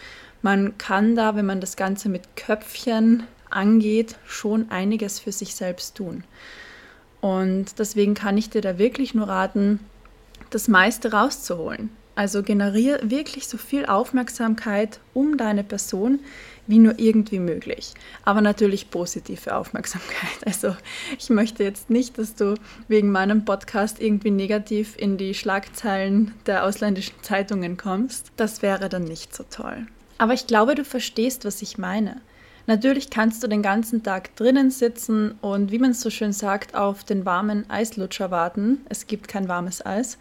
man 0.44 0.78
kann 0.78 1.16
da, 1.16 1.36
wenn 1.36 1.46
man 1.46 1.62
das 1.62 1.78
Ganze 1.78 2.10
mit 2.10 2.36
Köpfchen 2.36 3.24
angeht, 3.54 4.18
schon 4.26 4.70
einiges 4.70 5.20
für 5.20 5.32
sich 5.32 5.56
selbst 5.56 5.96
tun. 5.96 6.24
Und 7.22 7.80
deswegen 7.80 8.16
kann 8.16 8.38
ich 8.38 8.50
dir 8.50 8.62
da 8.62 8.78
wirklich 8.78 9.14
nur 9.14 9.30
raten, 9.30 9.80
das 10.50 10.68
meiste 10.68 11.12
rauszuholen. 11.12 11.90
Also 12.16 12.44
generiere 12.44 13.10
wirklich 13.10 13.48
so 13.48 13.58
viel 13.58 13.88
Aufmerksamkeit 13.88 15.00
um 15.14 15.38
deine 15.38 15.64
Person 15.64 16.20
wie 16.68 16.80
nur 16.80 17.00
irgendwie 17.00 17.40
möglich. 17.40 17.94
Aber 18.24 18.42
natürlich 18.42 18.92
positive 18.92 19.56
Aufmerksamkeit. 19.56 20.14
Also 20.46 20.76
ich 21.18 21.30
möchte 21.30 21.64
jetzt 21.64 21.90
nicht, 21.90 22.18
dass 22.18 22.36
du 22.36 22.56
wegen 22.88 23.12
meinem 23.12 23.46
Podcast 23.46 24.02
irgendwie 24.02 24.32
negativ 24.32 24.96
in 24.98 25.18
die 25.18 25.34
Schlagzeilen 25.34 26.34
der 26.46 26.66
ausländischen 26.66 27.16
Zeitungen 27.22 27.78
kommst. 27.78 28.32
Das 28.38 28.62
wäre 28.62 28.90
dann 28.90 29.06
nicht 29.06 29.36
so 29.36 29.44
toll. 29.50 29.88
Aber 30.18 30.34
ich 30.34 30.46
glaube, 30.46 30.76
du 30.76 30.86
verstehst, 30.86 31.46
was 31.46 31.62
ich 31.62 31.78
meine. 31.78 32.22
Natürlich 32.66 33.10
kannst 33.10 33.44
du 33.44 33.48
den 33.48 33.62
ganzen 33.62 34.04
Tag 34.04 34.36
drinnen 34.36 34.72
sitzen 34.72 35.32
und 35.42 35.72
wie 35.72 35.80
man 35.80 35.94
so 35.94 36.10
schön 36.10 36.32
sagt, 36.32 36.76
auf 36.76 37.04
den 37.04 37.26
warmen 37.26 37.70
Eislutscher 37.70 38.32
warten. 38.32 38.86
Es 38.88 39.08
gibt 39.08 39.28
kein 39.28 39.50
warmes 39.50 39.86
Eis. 39.86 40.18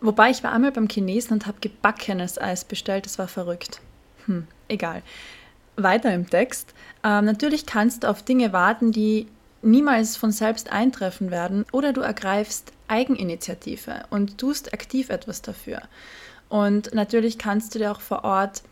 Wobei 0.00 0.30
ich 0.30 0.42
war 0.42 0.52
einmal 0.52 0.72
beim 0.72 0.88
Chinesen 0.88 1.34
und 1.34 1.46
habe 1.46 1.58
gebackenes 1.60 2.40
Eis 2.40 2.64
bestellt. 2.64 3.06
Das 3.06 3.18
war 3.18 3.28
verrückt. 3.28 3.80
Hm, 4.26 4.46
egal. 4.68 5.02
Weiter 5.76 6.12
im 6.12 6.28
Text. 6.28 6.74
Ähm, 7.04 7.24
natürlich 7.24 7.66
kannst 7.66 8.02
du 8.02 8.08
auf 8.08 8.22
Dinge 8.22 8.52
warten, 8.52 8.90
die 8.90 9.28
niemals 9.62 10.16
von 10.16 10.32
selbst 10.32 10.72
eintreffen 10.72 11.30
werden 11.30 11.64
oder 11.72 11.92
du 11.92 12.00
ergreifst 12.00 12.72
Eigeninitiative 12.88 14.04
und 14.10 14.38
tust 14.38 14.72
aktiv 14.72 15.10
etwas 15.10 15.42
dafür. 15.42 15.82
Und 16.48 16.94
natürlich 16.94 17.38
kannst 17.38 17.74
du 17.74 17.78
dir 17.78 17.92
auch 17.92 18.00
vor 18.00 18.24
Ort 18.24 18.62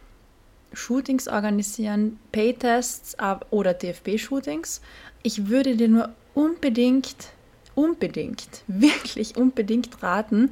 Shootings 0.76 1.26
organisieren, 1.26 2.18
Paytests 2.32 3.16
oder 3.50 3.72
DFB-Shootings. 3.74 4.82
Ich 5.22 5.48
würde 5.48 5.74
dir 5.74 5.88
nur 5.88 6.10
unbedingt, 6.34 7.16
unbedingt, 7.74 8.62
wirklich 8.66 9.36
unbedingt 9.36 10.02
raten, 10.02 10.50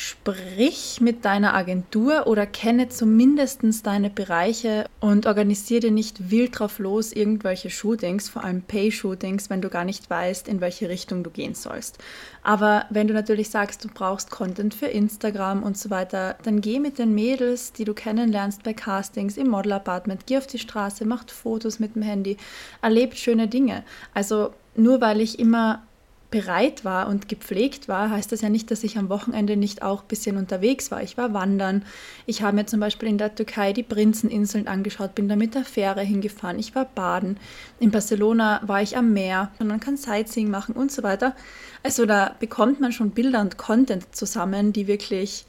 Sprich 0.00 1.00
mit 1.00 1.24
deiner 1.24 1.54
Agentur 1.54 2.28
oder 2.28 2.46
kenne 2.46 2.88
zumindest 2.88 3.64
deine 3.84 4.10
Bereiche 4.10 4.86
und 5.00 5.26
organisiere 5.26 5.80
dir 5.80 5.90
nicht 5.90 6.30
wild 6.30 6.56
drauf 6.56 6.78
los 6.78 7.12
irgendwelche 7.12 7.68
Shootings, 7.68 8.28
vor 8.28 8.44
allem 8.44 8.62
Pay-Shootings, 8.62 9.50
wenn 9.50 9.60
du 9.60 9.68
gar 9.68 9.84
nicht 9.84 10.08
weißt, 10.08 10.46
in 10.46 10.60
welche 10.60 10.88
Richtung 10.88 11.24
du 11.24 11.30
gehen 11.30 11.54
sollst. 11.54 11.98
Aber 12.44 12.86
wenn 12.90 13.08
du 13.08 13.12
natürlich 13.12 13.50
sagst, 13.50 13.84
du 13.84 13.88
brauchst 13.92 14.30
Content 14.30 14.72
für 14.72 14.86
Instagram 14.86 15.64
und 15.64 15.76
so 15.76 15.90
weiter, 15.90 16.36
dann 16.44 16.60
geh 16.60 16.78
mit 16.78 17.00
den 17.00 17.12
Mädels, 17.12 17.72
die 17.72 17.84
du 17.84 17.92
kennenlernst 17.92 18.62
bei 18.62 18.74
Castings 18.74 19.36
im 19.36 19.48
Model 19.48 19.72
Apartment, 19.72 20.26
geh 20.26 20.38
auf 20.38 20.46
die 20.46 20.60
Straße, 20.60 21.06
macht 21.06 21.32
Fotos 21.32 21.80
mit 21.80 21.96
dem 21.96 22.02
Handy, 22.02 22.36
erlebt 22.82 23.18
schöne 23.18 23.48
Dinge. 23.48 23.82
Also 24.14 24.54
nur 24.76 25.00
weil 25.00 25.20
ich 25.20 25.40
immer 25.40 25.82
bereit 26.30 26.84
war 26.84 27.08
und 27.08 27.28
gepflegt 27.28 27.88
war, 27.88 28.10
heißt 28.10 28.30
das 28.32 28.42
ja 28.42 28.50
nicht, 28.50 28.70
dass 28.70 28.84
ich 28.84 28.98
am 28.98 29.08
Wochenende 29.08 29.56
nicht 29.56 29.82
auch 29.82 30.02
ein 30.02 30.08
bisschen 30.08 30.36
unterwegs 30.36 30.90
war. 30.90 31.02
Ich 31.02 31.16
war 31.16 31.32
wandern. 31.32 31.84
Ich 32.26 32.42
habe 32.42 32.56
mir 32.56 32.66
zum 32.66 32.80
Beispiel 32.80 33.08
in 33.08 33.16
der 33.16 33.34
Türkei 33.34 33.72
die 33.72 33.82
Prinzeninseln 33.82 34.68
angeschaut, 34.68 35.14
bin 35.14 35.28
da 35.28 35.36
mit 35.36 35.54
der 35.54 35.64
Fähre 35.64 36.02
hingefahren. 36.02 36.58
Ich 36.58 36.74
war 36.74 36.84
baden. 36.84 37.38
In 37.80 37.90
Barcelona 37.90 38.60
war 38.66 38.82
ich 38.82 38.96
am 38.96 39.14
Meer 39.14 39.50
und 39.58 39.68
man 39.68 39.80
kann 39.80 39.96
Sightseeing 39.96 40.50
machen 40.50 40.74
und 40.74 40.92
so 40.92 41.02
weiter. 41.02 41.34
Also 41.82 42.04
da 42.04 42.36
bekommt 42.38 42.80
man 42.80 42.92
schon 42.92 43.12
Bilder 43.12 43.40
und 43.40 43.56
Content 43.56 44.14
zusammen, 44.14 44.74
die 44.74 44.86
wirklich 44.86 45.46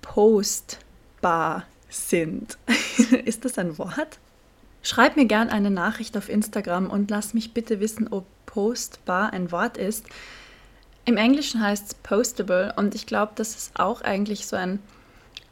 postbar 0.00 1.64
sind. 1.90 2.56
Ist 3.24 3.44
das 3.44 3.58
ein 3.58 3.76
Wort? 3.76 4.18
Schreib 4.82 5.16
mir 5.16 5.26
gern 5.26 5.50
eine 5.50 5.70
Nachricht 5.70 6.16
auf 6.16 6.28
Instagram 6.28 6.88
und 6.88 7.10
lass 7.10 7.34
mich 7.34 7.52
bitte 7.52 7.78
wissen, 7.78 8.08
ob 8.08 8.24
postbar 8.52 9.32
ein 9.32 9.50
Wort 9.50 9.78
ist. 9.78 10.04
Im 11.04 11.16
Englischen 11.16 11.62
heißt 11.62 11.86
es 11.86 11.94
postable 11.94 12.74
und 12.76 12.94
ich 12.94 13.06
glaube, 13.06 13.32
das 13.34 13.56
ist 13.56 13.80
auch 13.80 14.02
eigentlich 14.02 14.46
so 14.46 14.56
ein 14.56 14.78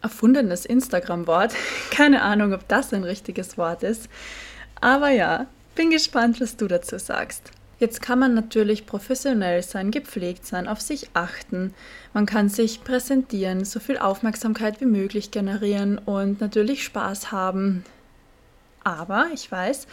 erfundenes 0.02 0.66
Instagram-Wort. 0.66 1.54
Keine 1.90 2.22
Ahnung, 2.22 2.52
ob 2.52 2.68
das 2.68 2.92
ein 2.92 3.04
richtiges 3.04 3.56
Wort 3.58 3.82
ist. 3.82 4.08
Aber 4.80 5.10
ja, 5.10 5.46
bin 5.74 5.90
gespannt, 5.90 6.40
was 6.40 6.56
du 6.56 6.68
dazu 6.68 6.98
sagst. 6.98 7.50
Jetzt 7.78 8.02
kann 8.02 8.18
man 8.18 8.34
natürlich 8.34 8.84
professionell 8.84 9.62
sein, 9.62 9.90
gepflegt 9.90 10.44
sein, 10.44 10.68
auf 10.68 10.82
sich 10.82 11.08
achten. 11.14 11.72
Man 12.12 12.26
kann 12.26 12.50
sich 12.50 12.84
präsentieren, 12.84 13.64
so 13.64 13.80
viel 13.80 13.96
Aufmerksamkeit 13.96 14.82
wie 14.82 14.86
möglich 14.86 15.30
generieren 15.30 15.96
und 15.96 16.42
natürlich 16.42 16.84
Spaß 16.84 17.32
haben. 17.32 17.84
Aber 18.84 19.28
ich 19.32 19.50
weiß, 19.50 19.86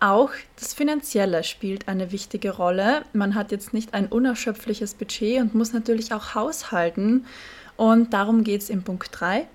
auch 0.00 0.30
das 0.56 0.74
Finanzielle 0.74 1.42
spielt 1.44 1.88
eine 1.88 2.12
wichtige 2.12 2.50
Rolle. 2.50 3.04
Man 3.12 3.34
hat 3.34 3.50
jetzt 3.50 3.74
nicht 3.74 3.94
ein 3.94 4.06
unerschöpfliches 4.06 4.94
Budget 4.94 5.40
und 5.40 5.54
muss 5.54 5.72
natürlich 5.72 6.12
auch 6.12 6.34
haushalten. 6.34 7.26
Und 7.76 8.12
darum 8.12 8.44
geht 8.44 8.62
es 8.62 8.70
in 8.70 8.82
Punkt 8.82 9.08
3. 9.12 9.46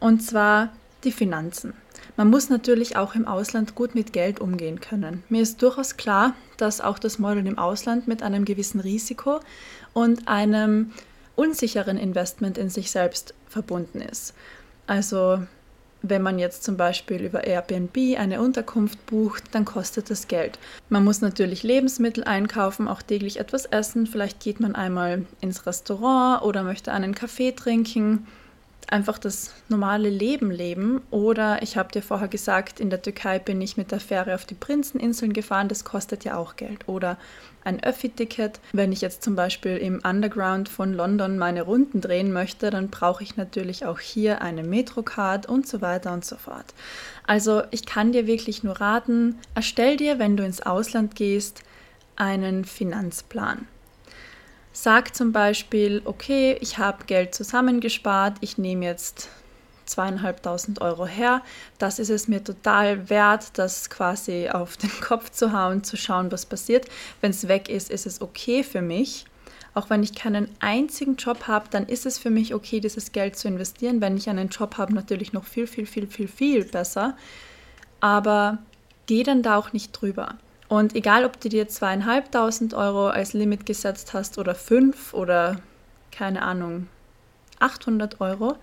Und 0.00 0.20
zwar 0.20 0.72
die 1.04 1.12
Finanzen. 1.12 1.74
Man 2.16 2.30
muss 2.30 2.48
natürlich 2.48 2.96
auch 2.96 3.14
im 3.14 3.26
Ausland 3.26 3.74
gut 3.74 3.94
mit 3.94 4.12
Geld 4.12 4.40
umgehen 4.40 4.80
können. 4.80 5.22
Mir 5.28 5.42
ist 5.42 5.62
durchaus 5.62 5.96
klar, 5.96 6.34
dass 6.56 6.80
auch 6.80 6.98
das 6.98 7.18
Model 7.18 7.46
im 7.46 7.58
Ausland 7.58 8.08
mit 8.08 8.22
einem 8.22 8.44
gewissen 8.44 8.80
Risiko 8.80 9.40
und 9.92 10.26
einem 10.26 10.92
unsicheren 11.36 11.96
Investment 11.96 12.58
in 12.58 12.70
sich 12.70 12.90
selbst 12.90 13.34
verbunden 13.46 14.00
ist. 14.00 14.34
Also 14.86 15.42
wenn 16.02 16.22
man 16.22 16.38
jetzt 16.38 16.64
zum 16.64 16.76
Beispiel 16.76 17.24
über 17.24 17.44
Airbnb 17.44 17.96
eine 18.18 18.40
Unterkunft 18.40 19.04
bucht, 19.06 19.44
dann 19.52 19.64
kostet 19.64 20.10
das 20.10 20.28
Geld. 20.28 20.58
Man 20.88 21.04
muss 21.04 21.20
natürlich 21.20 21.62
Lebensmittel 21.62 22.24
einkaufen, 22.24 22.88
auch 22.88 23.02
täglich 23.02 23.40
etwas 23.40 23.66
essen. 23.66 24.06
Vielleicht 24.06 24.40
geht 24.40 24.60
man 24.60 24.74
einmal 24.74 25.24
ins 25.40 25.66
Restaurant 25.66 26.42
oder 26.42 26.62
möchte 26.62 26.92
einen 26.92 27.14
Kaffee 27.14 27.52
trinken 27.52 28.26
einfach 28.88 29.18
das 29.18 29.52
normale 29.68 30.08
Leben 30.08 30.50
leben. 30.50 31.02
Oder 31.10 31.62
ich 31.62 31.76
habe 31.76 31.92
dir 31.92 32.02
vorher 32.02 32.28
gesagt, 32.28 32.80
in 32.80 32.90
der 32.90 33.02
Türkei 33.02 33.38
bin 33.38 33.60
ich 33.60 33.76
mit 33.76 33.92
der 33.92 34.00
Fähre 34.00 34.34
auf 34.34 34.44
die 34.44 34.54
Prinzeninseln 34.54 35.32
gefahren, 35.32 35.68
das 35.68 35.84
kostet 35.84 36.24
ja 36.24 36.36
auch 36.36 36.56
Geld. 36.56 36.88
Oder 36.88 37.18
ein 37.64 37.82
Öffi-Ticket. 37.82 38.60
Wenn 38.72 38.92
ich 38.92 39.00
jetzt 39.00 39.22
zum 39.22 39.36
Beispiel 39.36 39.76
im 39.76 40.00
Underground 40.02 40.68
von 40.68 40.94
London 40.94 41.38
meine 41.38 41.62
Runden 41.62 42.00
drehen 42.00 42.32
möchte, 42.32 42.70
dann 42.70 42.88
brauche 42.88 43.22
ich 43.22 43.36
natürlich 43.36 43.84
auch 43.84 43.98
hier 43.98 44.40
eine 44.40 44.62
Metrocard 44.62 45.46
und 45.46 45.66
so 45.66 45.80
weiter 45.80 46.12
und 46.12 46.24
so 46.24 46.36
fort. 46.36 46.74
Also 47.26 47.62
ich 47.70 47.84
kann 47.84 48.12
dir 48.12 48.26
wirklich 48.26 48.62
nur 48.64 48.80
raten, 48.80 49.38
erstell 49.54 49.96
dir, 49.96 50.18
wenn 50.18 50.36
du 50.36 50.44
ins 50.44 50.62
Ausland 50.62 51.14
gehst, 51.14 51.62
einen 52.16 52.64
Finanzplan. 52.64 53.66
Sag 54.80 55.16
zum 55.16 55.32
Beispiel, 55.32 56.02
okay, 56.04 56.56
ich 56.60 56.78
habe 56.78 57.04
Geld 57.06 57.34
zusammengespart, 57.34 58.36
ich 58.42 58.58
nehme 58.58 58.84
jetzt 58.84 59.28
zweieinhalbtausend 59.86 60.80
Euro 60.80 61.04
her. 61.04 61.42
Das 61.78 61.98
ist 61.98 62.10
es 62.10 62.28
mir 62.28 62.44
total 62.44 63.10
wert, 63.10 63.58
das 63.58 63.90
quasi 63.90 64.48
auf 64.48 64.76
den 64.76 64.90
Kopf 65.00 65.30
zu 65.30 65.52
hauen, 65.52 65.82
zu 65.82 65.96
schauen, 65.96 66.30
was 66.30 66.46
passiert. 66.46 66.86
Wenn 67.20 67.32
es 67.32 67.48
weg 67.48 67.68
ist, 67.68 67.90
ist 67.90 68.06
es 68.06 68.22
okay 68.22 68.62
für 68.62 68.80
mich. 68.80 69.24
Auch 69.74 69.90
wenn 69.90 70.04
ich 70.04 70.14
keinen 70.14 70.48
einzigen 70.60 71.16
Job 71.16 71.48
habe, 71.48 71.66
dann 71.72 71.86
ist 71.86 72.06
es 72.06 72.16
für 72.16 72.30
mich 72.30 72.54
okay, 72.54 72.78
dieses 72.78 73.10
Geld 73.10 73.34
zu 73.34 73.48
investieren. 73.48 74.00
Wenn 74.00 74.16
ich 74.16 74.30
einen 74.30 74.48
Job 74.48 74.78
habe, 74.78 74.94
natürlich 74.94 75.32
noch 75.32 75.44
viel, 75.44 75.66
viel, 75.66 75.86
viel, 75.86 76.06
viel, 76.06 76.28
viel 76.28 76.64
besser. 76.64 77.16
Aber 77.98 78.58
geh 79.06 79.24
dann 79.24 79.42
da 79.42 79.56
auch 79.56 79.72
nicht 79.72 79.90
drüber. 79.90 80.36
Und 80.68 80.94
egal, 80.94 81.24
ob 81.24 81.40
du 81.40 81.48
dir 81.48 81.68
zweieinhalbtausend 81.68 82.74
Euro 82.74 83.08
als 83.08 83.32
Limit 83.32 83.64
gesetzt 83.64 84.12
hast 84.12 84.36
oder 84.38 84.54
fünf 84.54 85.14
oder 85.14 85.60
keine 86.10 86.42
Ahnung, 86.42 86.88
800 87.58 88.20
Euro, 88.20 88.56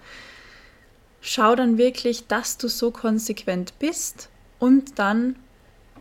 schau 1.21 1.55
dann 1.55 1.77
wirklich, 1.77 2.27
dass 2.27 2.57
du 2.57 2.67
so 2.67 2.91
konsequent 2.91 3.77
bist 3.79 4.29
und 4.59 4.99
dann 4.99 5.35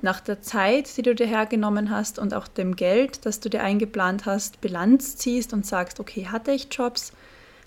nach 0.02 0.20
der 0.20 0.42
Zeit, 0.42 0.96
die 0.98 1.02
du 1.02 1.14
dir 1.14 1.26
hergenommen 1.26 1.88
hast 1.88 2.18
und 2.18 2.34
auch 2.34 2.46
dem 2.46 2.76
Geld, 2.76 3.24
das 3.24 3.40
du 3.40 3.48
dir 3.48 3.62
eingeplant 3.62 4.26
hast, 4.26 4.60
Bilanz 4.60 5.16
ziehst 5.16 5.54
und 5.54 5.64
sagst, 5.64 5.98
okay, 5.98 6.28
hatte 6.30 6.52
ich 6.52 6.68
Jobs? 6.70 7.12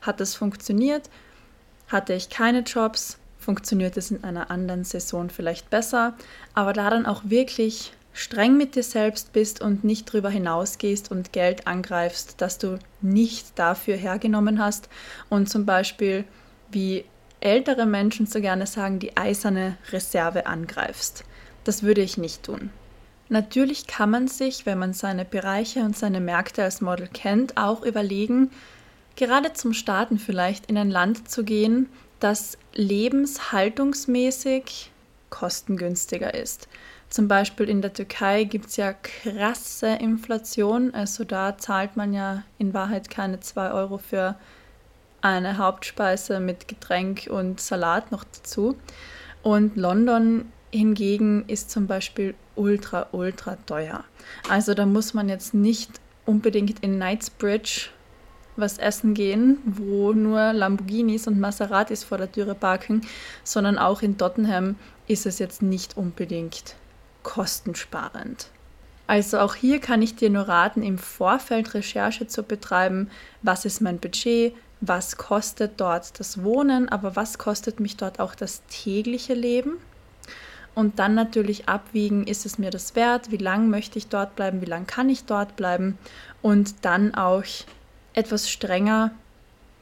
Hat 0.02 0.22
es 0.22 0.36
funktioniert? 0.36 1.10
Hatte 1.88 2.14
ich 2.14 2.30
keine 2.30 2.60
Jobs? 2.60 3.18
Funktioniert 3.40 3.98
es 3.98 4.12
in 4.12 4.24
einer 4.24 4.52
anderen 4.52 4.84
Saison 4.84 5.32
vielleicht 5.32 5.72
besser? 5.72 6.14
Aber 6.54 6.74
da 6.74 6.92
dann 6.92 7.08
auch 7.08 7.22
wirklich 7.26 7.94
streng 8.18 8.58
mit 8.58 8.76
dir 8.76 8.84
selbst 8.84 9.32
bist 9.32 9.62
und 9.62 9.84
nicht 9.84 10.10
darüber 10.10 10.32
hinausgehst 10.32 11.12
und 11.12 11.34
Geld 11.34 11.68
angreifst, 11.68 12.34
das 12.40 12.58
du 12.58 12.80
nicht 13.00 13.60
dafür 13.60 13.96
hergenommen 13.96 14.60
hast 14.60 14.90
und 15.30 15.48
zum 15.50 15.68
Beispiel, 15.68 16.24
wie 16.72 17.06
ältere 17.42 17.86
Menschen 17.86 18.26
so 18.26 18.42
gerne 18.42 18.66
sagen, 18.66 18.98
die 18.98 19.16
eiserne 19.16 19.78
Reserve 19.92 20.48
angreifst. 20.48 21.26
Das 21.64 21.84
würde 21.84 22.02
ich 22.02 22.18
nicht 22.18 22.42
tun. 22.42 22.72
Natürlich 23.30 23.86
kann 23.86 24.10
man 24.10 24.28
sich, 24.28 24.66
wenn 24.66 24.80
man 24.80 24.94
seine 24.94 25.24
Bereiche 25.24 25.82
und 25.82 25.96
seine 25.96 26.20
Märkte 26.20 26.64
als 26.64 26.82
Model 26.82 27.08
kennt, 27.08 27.56
auch 27.56 27.84
überlegen, 27.84 28.50
gerade 29.16 29.54
zum 29.54 29.74
Starten 29.74 30.18
vielleicht 30.18 30.72
in 30.72 30.78
ein 30.78 30.90
Land 30.90 31.30
zu 31.30 31.44
gehen, 31.44 31.88
das 32.20 32.58
lebenshaltungsmäßig 32.74 34.90
kostengünstiger 35.30 36.34
ist. 36.34 36.68
Zum 37.10 37.28
Beispiel 37.28 37.70
in 37.70 37.82
der 37.82 37.94
Türkei 37.94 38.44
gibt 38.44 38.68
es 38.68 38.78
ja 38.78 38.94
krasse 38.94 39.88
Inflation. 39.88 40.94
Also 40.94 41.24
da 41.24 41.58
zahlt 41.58 41.96
man 41.96 42.14
ja 42.14 42.44
in 42.58 42.74
Wahrheit 42.74 43.10
keine 43.10 43.40
2 43.40 43.72
Euro 43.72 43.98
für 43.98 44.36
eine 45.22 45.58
Hauptspeise 45.58 46.40
mit 46.40 46.68
Getränk 46.68 47.28
und 47.30 47.60
Salat 47.60 48.12
noch 48.12 48.24
dazu. 48.24 48.78
Und 49.42 49.78
London 49.78 50.52
hingegen 50.72 51.46
ist 51.48 51.72
zum 51.72 51.88
Beispiel 51.88 52.36
ultra, 52.56 53.08
ultra 53.12 53.58
teuer. 53.66 54.04
Also 54.50 54.74
da 54.74 54.86
muss 54.86 55.14
man 55.14 55.30
jetzt 55.30 55.54
nicht 55.54 56.02
unbedingt 56.26 56.80
in 56.82 56.96
Knightsbridge 56.96 57.90
was 58.58 58.80
essen 58.80 59.14
gehen, 59.14 59.60
wo 59.66 60.14
nur 60.14 60.52
Lamborghinis 60.52 61.28
und 61.28 61.40
Maseratis 61.40 62.04
vor 62.04 62.18
der 62.18 62.32
Türe 62.32 62.56
parken, 62.56 63.02
sondern 63.44 63.78
auch 63.78 64.02
in 64.02 64.18
Tottenham 64.18 64.76
ist 65.08 65.26
es 65.26 65.40
jetzt 65.40 65.62
nicht 65.62 65.96
unbedingt 65.96 66.76
kostensparend. 67.28 68.48
Also 69.06 69.40
auch 69.40 69.54
hier 69.54 69.80
kann 69.80 70.02
ich 70.02 70.16
dir 70.16 70.30
nur 70.30 70.48
raten, 70.48 70.82
im 70.82 70.98
Vorfeld 70.98 71.74
Recherche 71.74 72.28
zu 72.28 72.42
betreiben, 72.42 73.10
was 73.42 73.66
ist 73.66 73.82
mein 73.82 74.00
Budget, 74.00 74.56
was 74.80 75.18
kostet 75.18 75.74
dort 75.78 76.20
das 76.20 76.44
Wohnen, 76.44 76.88
aber 76.88 77.18
was 77.18 77.38
kostet 77.38 77.82
mich 77.82 77.98
dort 77.98 78.22
auch 78.22 78.34
das 78.34 78.64
tägliche 78.70 79.34
Leben. 79.34 79.74
Und 80.74 81.00
dann 81.00 81.16
natürlich 81.16 81.68
abwiegen, 81.68 82.26
ist 82.28 82.46
es 82.46 82.58
mir 82.58 82.70
das 82.70 82.96
wert, 82.96 83.30
wie 83.30 83.38
lange 83.38 83.68
möchte 83.68 83.98
ich 83.98 84.08
dort 84.08 84.36
bleiben, 84.38 84.62
wie 84.62 84.66
lange 84.66 84.86
kann 84.86 85.10
ich 85.10 85.26
dort 85.26 85.58
bleiben 85.58 85.98
und 86.42 86.86
dann 86.86 87.14
auch 87.14 87.44
etwas 88.14 88.50
strenger 88.50 89.12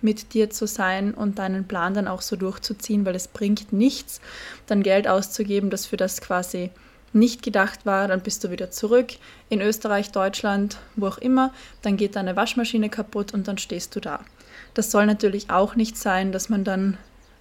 mit 0.01 0.33
dir 0.33 0.49
zu 0.49 0.65
sein 0.65 1.13
und 1.13 1.37
deinen 1.37 1.67
Plan 1.67 1.93
dann 1.93 2.07
auch 2.07 2.21
so 2.21 2.35
durchzuziehen, 2.37 3.05
weil 3.05 3.15
es 3.15 3.27
bringt 3.27 3.71
nichts, 3.71 4.19
dann 4.65 4.81
Geld 4.81 5.07
auszugeben, 5.07 5.69
das 5.69 5.85
für 5.85 5.97
das 5.97 6.21
quasi 6.21 6.71
nicht 7.13 7.43
gedacht 7.43 7.85
war, 7.85 8.07
dann 8.07 8.21
bist 8.21 8.43
du 8.43 8.51
wieder 8.51 8.71
zurück 8.71 9.13
in 9.49 9.61
Österreich, 9.61 10.11
Deutschland, 10.11 10.77
wo 10.95 11.07
auch 11.07 11.17
immer, 11.17 11.53
dann 11.81 11.97
geht 11.97 12.15
deine 12.15 12.35
Waschmaschine 12.35 12.89
kaputt 12.89 13.33
und 13.33 13.47
dann 13.47 13.57
stehst 13.57 13.95
du 13.95 13.99
da. 13.99 14.19
Das 14.73 14.91
soll 14.91 15.05
natürlich 15.05 15.49
auch 15.49 15.75
nicht 15.75 15.97
sein, 15.97 16.31
dass 16.31 16.49
man 16.49 16.63
dann 16.63 16.97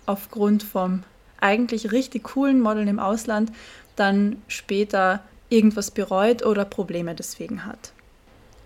aufgrund 0.07 0.63
vom 0.63 1.03
eigentlich 1.41 1.93
richtig 1.93 2.25
coolen 2.25 2.61
Model 2.61 2.89
im 2.89 2.99
Ausland 2.99 3.53
dann 3.97 4.43
später 4.49 5.21
irgendwas 5.49 5.91
bereut 5.91 6.45
oder 6.45 6.65
Probleme 6.65 7.15
deswegen 7.15 7.65
hat. 7.65 7.93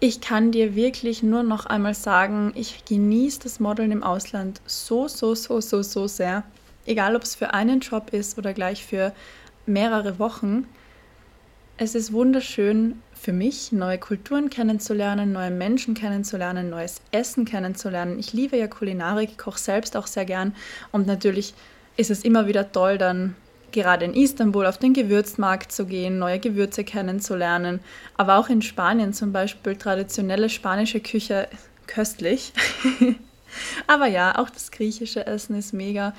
Ich 0.00 0.20
kann 0.20 0.52
dir 0.52 0.76
wirklich 0.76 1.24
nur 1.24 1.42
noch 1.42 1.66
einmal 1.66 1.94
sagen, 1.94 2.52
ich 2.54 2.84
genieße 2.84 3.40
das 3.42 3.58
Modeln 3.58 3.90
im 3.90 4.04
Ausland 4.04 4.60
so, 4.64 5.08
so, 5.08 5.34
so, 5.34 5.60
so, 5.60 5.82
so 5.82 6.06
sehr. 6.06 6.44
Egal 6.86 7.16
ob 7.16 7.24
es 7.24 7.34
für 7.34 7.52
einen 7.52 7.80
Job 7.80 8.12
ist 8.12 8.38
oder 8.38 8.54
gleich 8.54 8.84
für 8.86 9.12
mehrere 9.66 10.18
Wochen 10.20 10.66
Es 11.80 11.94
ist 11.94 12.12
wunderschön 12.12 13.00
für 13.14 13.32
mich, 13.32 13.70
neue 13.70 13.98
Kulturen 13.98 14.50
kennenzulernen, 14.50 15.30
neue 15.30 15.52
Menschen 15.52 15.94
kennenzulernen, 15.94 16.70
neues 16.70 17.00
Essen 17.12 17.44
kennenzulernen. 17.44 18.18
Ich 18.18 18.32
liebe 18.32 18.56
ja 18.56 18.66
Kulinarik, 18.66 19.38
koche 19.38 19.60
selbst 19.60 19.96
auch 19.96 20.08
sehr 20.08 20.24
gern 20.24 20.56
und 20.90 21.06
natürlich 21.06 21.54
ist 21.96 22.10
es 22.10 22.24
immer 22.24 22.48
wieder 22.48 22.72
toll, 22.72 22.98
dann 22.98 23.36
gerade 23.70 24.06
in 24.06 24.14
Istanbul 24.14 24.66
auf 24.66 24.78
den 24.78 24.92
Gewürzmarkt 24.92 25.70
zu 25.70 25.86
gehen, 25.86 26.18
neue 26.18 26.40
Gewürze 26.40 26.82
kennenzulernen, 26.82 27.78
aber 28.16 28.38
auch 28.38 28.48
in 28.48 28.60
Spanien 28.60 29.12
zum 29.12 29.32
Beispiel 29.32 29.76
traditionelle 29.76 30.48
spanische 30.48 30.98
Küche 30.98 31.46
köstlich. 31.86 32.52
aber 33.86 34.08
ja, 34.08 34.36
auch 34.36 34.50
das 34.50 34.72
griechische 34.72 35.24
Essen 35.28 35.56
ist 35.56 35.72
mega. 35.72 36.12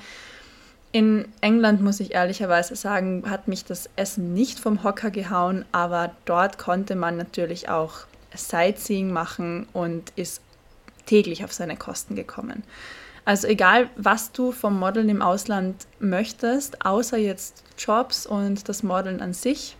In 0.92 1.26
England 1.40 1.82
muss 1.82 2.00
ich 2.00 2.14
ehrlicherweise 2.14 2.74
sagen, 2.74 3.22
hat 3.28 3.46
mich 3.46 3.64
das 3.64 3.88
Essen 3.94 4.34
nicht 4.34 4.58
vom 4.58 4.82
Hocker 4.82 5.10
gehauen, 5.10 5.64
aber 5.70 6.12
dort 6.24 6.58
konnte 6.58 6.96
man 6.96 7.16
natürlich 7.16 7.68
auch 7.68 8.06
Sightseeing 8.34 9.12
machen 9.12 9.68
und 9.72 10.12
ist 10.16 10.42
täglich 11.06 11.44
auf 11.44 11.52
seine 11.52 11.76
Kosten 11.76 12.16
gekommen. 12.16 12.64
Also 13.24 13.46
egal, 13.46 13.88
was 13.96 14.32
du 14.32 14.50
vom 14.50 14.78
Modeln 14.78 15.08
im 15.08 15.22
Ausland 15.22 15.86
möchtest, 16.00 16.84
außer 16.84 17.18
jetzt 17.18 17.62
Jobs 17.78 18.26
und 18.26 18.68
das 18.68 18.82
Modeln 18.82 19.20
an 19.20 19.32
sich, 19.32 19.76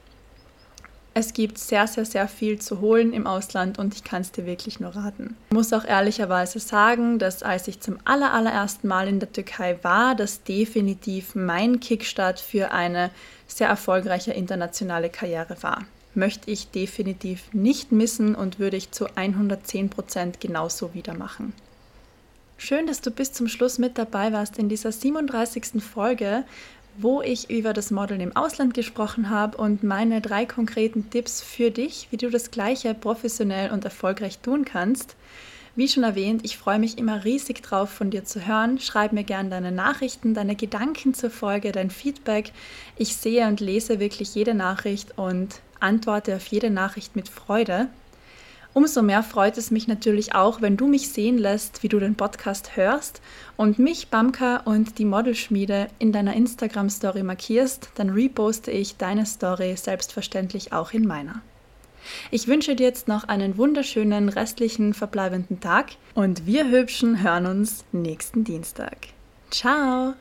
es 1.13 1.33
gibt 1.33 1.59
sehr, 1.59 1.87
sehr, 1.87 2.05
sehr 2.05 2.29
viel 2.29 2.61
zu 2.61 2.81
holen 2.81 3.13
im 3.13 3.27
Ausland 3.27 3.79
und 3.79 3.95
ich 3.95 4.05
kann 4.05 4.23
es 4.23 4.31
dir 4.31 4.47
wirklich 4.47 4.79
nur 4.79 4.95
raten. 4.95 5.37
Ich 5.51 5.55
muss 5.55 5.73
auch 5.73 5.85
ehrlicherweise 5.85 6.61
sagen, 6.61 7.19
dass 7.19 7.43
als 7.43 7.67
ich 7.69 7.81
zum 7.81 7.99
allerersten 8.05 8.87
Mal 8.87 9.09
in 9.09 9.19
der 9.19 9.33
Türkei 9.33 9.79
war, 9.83 10.15
das 10.15 10.45
definitiv 10.45 11.35
mein 11.35 11.81
Kickstart 11.81 12.39
für 12.39 12.71
eine 12.71 13.11
sehr 13.49 13.69
erfolgreiche 13.69 14.33
internationale 14.33 15.11
Karriere 15.11 15.57
war. 15.63 15.85
Möchte 16.15 16.51
ich 16.51 16.71
definitiv 16.71 17.53
nicht 17.53 17.93
missen 17.93 18.35
und 18.35 18.59
würde 18.59 18.77
ich 18.77 18.93
zu 18.93 19.07
110 19.15 19.91
Prozent 19.91 20.41
genauso 20.41 20.95
wieder 20.95 21.15
machen. 21.15 21.53
Schön, 22.63 22.87
dass 22.87 23.01
du 23.01 23.11
bis 23.11 23.33
zum 23.33 23.49
Schluss 23.49 23.79
mit 23.79 23.97
dabei 23.97 24.33
warst 24.33 24.59
in 24.59 24.69
dieser 24.69 24.93
37. 24.93 25.83
Folge 25.83 26.45
wo 26.97 27.23
ich 27.23 27.51
über 27.51 27.73
das 27.73 27.91
Modeln 27.91 28.21
im 28.21 28.37
Ausland 28.37 28.75
gesprochen 28.75 29.31
habe 29.31 29.57
und 29.57 29.83
meine 29.83 30.21
drei 30.21 30.47
konkreten 30.47 31.11
Tipps 31.11 31.43
für 31.43 31.71
dich, 31.71 32.09
wie 32.11 32.17
du 32.17 32.31
das 32.31 32.51
gleiche 32.51 32.95
professionell 32.95 33.71
und 33.71 33.85
erfolgreich 33.85 34.39
tun 34.39 34.65
kannst. 34.65 35.17
Wie 35.77 35.89
schon 35.89 36.03
erwähnt, 36.03 36.45
ich 36.45 36.59
freue 36.59 36.79
mich 36.79 36.99
immer 36.99 37.25
riesig 37.25 37.63
drauf, 37.63 37.91
von 37.91 38.11
dir 38.11 38.25
zu 38.25 38.47
hören. 38.47 38.81
Schreib 38.81 39.13
mir 39.13 39.25
gerne 39.25 39.51
deine 39.51 39.73
Nachrichten, 39.73 40.35
deine 40.35 40.57
Gedanken 40.57 41.15
zur 41.15 41.31
Folge, 41.31 41.73
dein 41.73 41.91
Feedback. 41.91 42.53
Ich 42.97 43.17
sehe 43.17 43.47
und 43.47 43.61
lese 43.61 44.01
wirklich 44.01 44.35
jede 44.35 44.55
Nachricht 44.55 45.17
und 45.17 45.61
antworte 45.79 46.37
auf 46.37 46.47
jede 46.47 46.71
Nachricht 46.71 47.15
mit 47.17 47.29
Freude. 47.29 47.89
Umso 48.73 49.03
mehr 49.03 49.23
freut 49.23 49.59
es 49.59 49.71
mich 49.71 49.89
natürlich 49.89 50.35
auch, 50.35 50.63
wenn 50.63 50.77
du 50.77 50.87
mich 50.87 51.09
sehen 51.09 51.39
lässt, 51.39 51.83
wie 51.83 51.89
du 51.89 51.99
den 51.99 52.15
Podcast 52.15 52.77
hörst 52.77 53.21
und 53.57 53.79
mich, 53.81 54.09
Bamka 54.09 54.59
und 54.59 54.99
die 54.99 55.05
Modelschmiede 55.05 55.89
in 55.99 56.13
deiner 56.13 56.35
Instagram-Story 56.35 57.25
markierst, 57.25 57.91
dann 57.97 58.11
reposte 58.11 58.71
ich 58.71 58.97
deine 58.97 59.27
Story 59.27 59.77
selbstverständlich 59.77 60.73
auch 60.73 60.93
in 60.93 61.07
meiner. 61.07 61.43
Ich 62.31 62.47
wünsche 62.47 62.77
dir 62.77 62.87
jetzt 62.87 63.09
noch 63.09 63.25
einen 63.25 63.59
wunderschönen 63.59 64.29
restlichen 64.29 64.95
verbleibenden 64.95 65.61
Tag 65.61 65.91
und 66.15 66.47
wir 66.47 66.71
Hübschen 66.71 67.23
hören 67.23 67.47
uns 67.47 67.85
nächsten 67.93 68.45
Dienstag. 68.45 69.09
Ciao! 69.51 70.15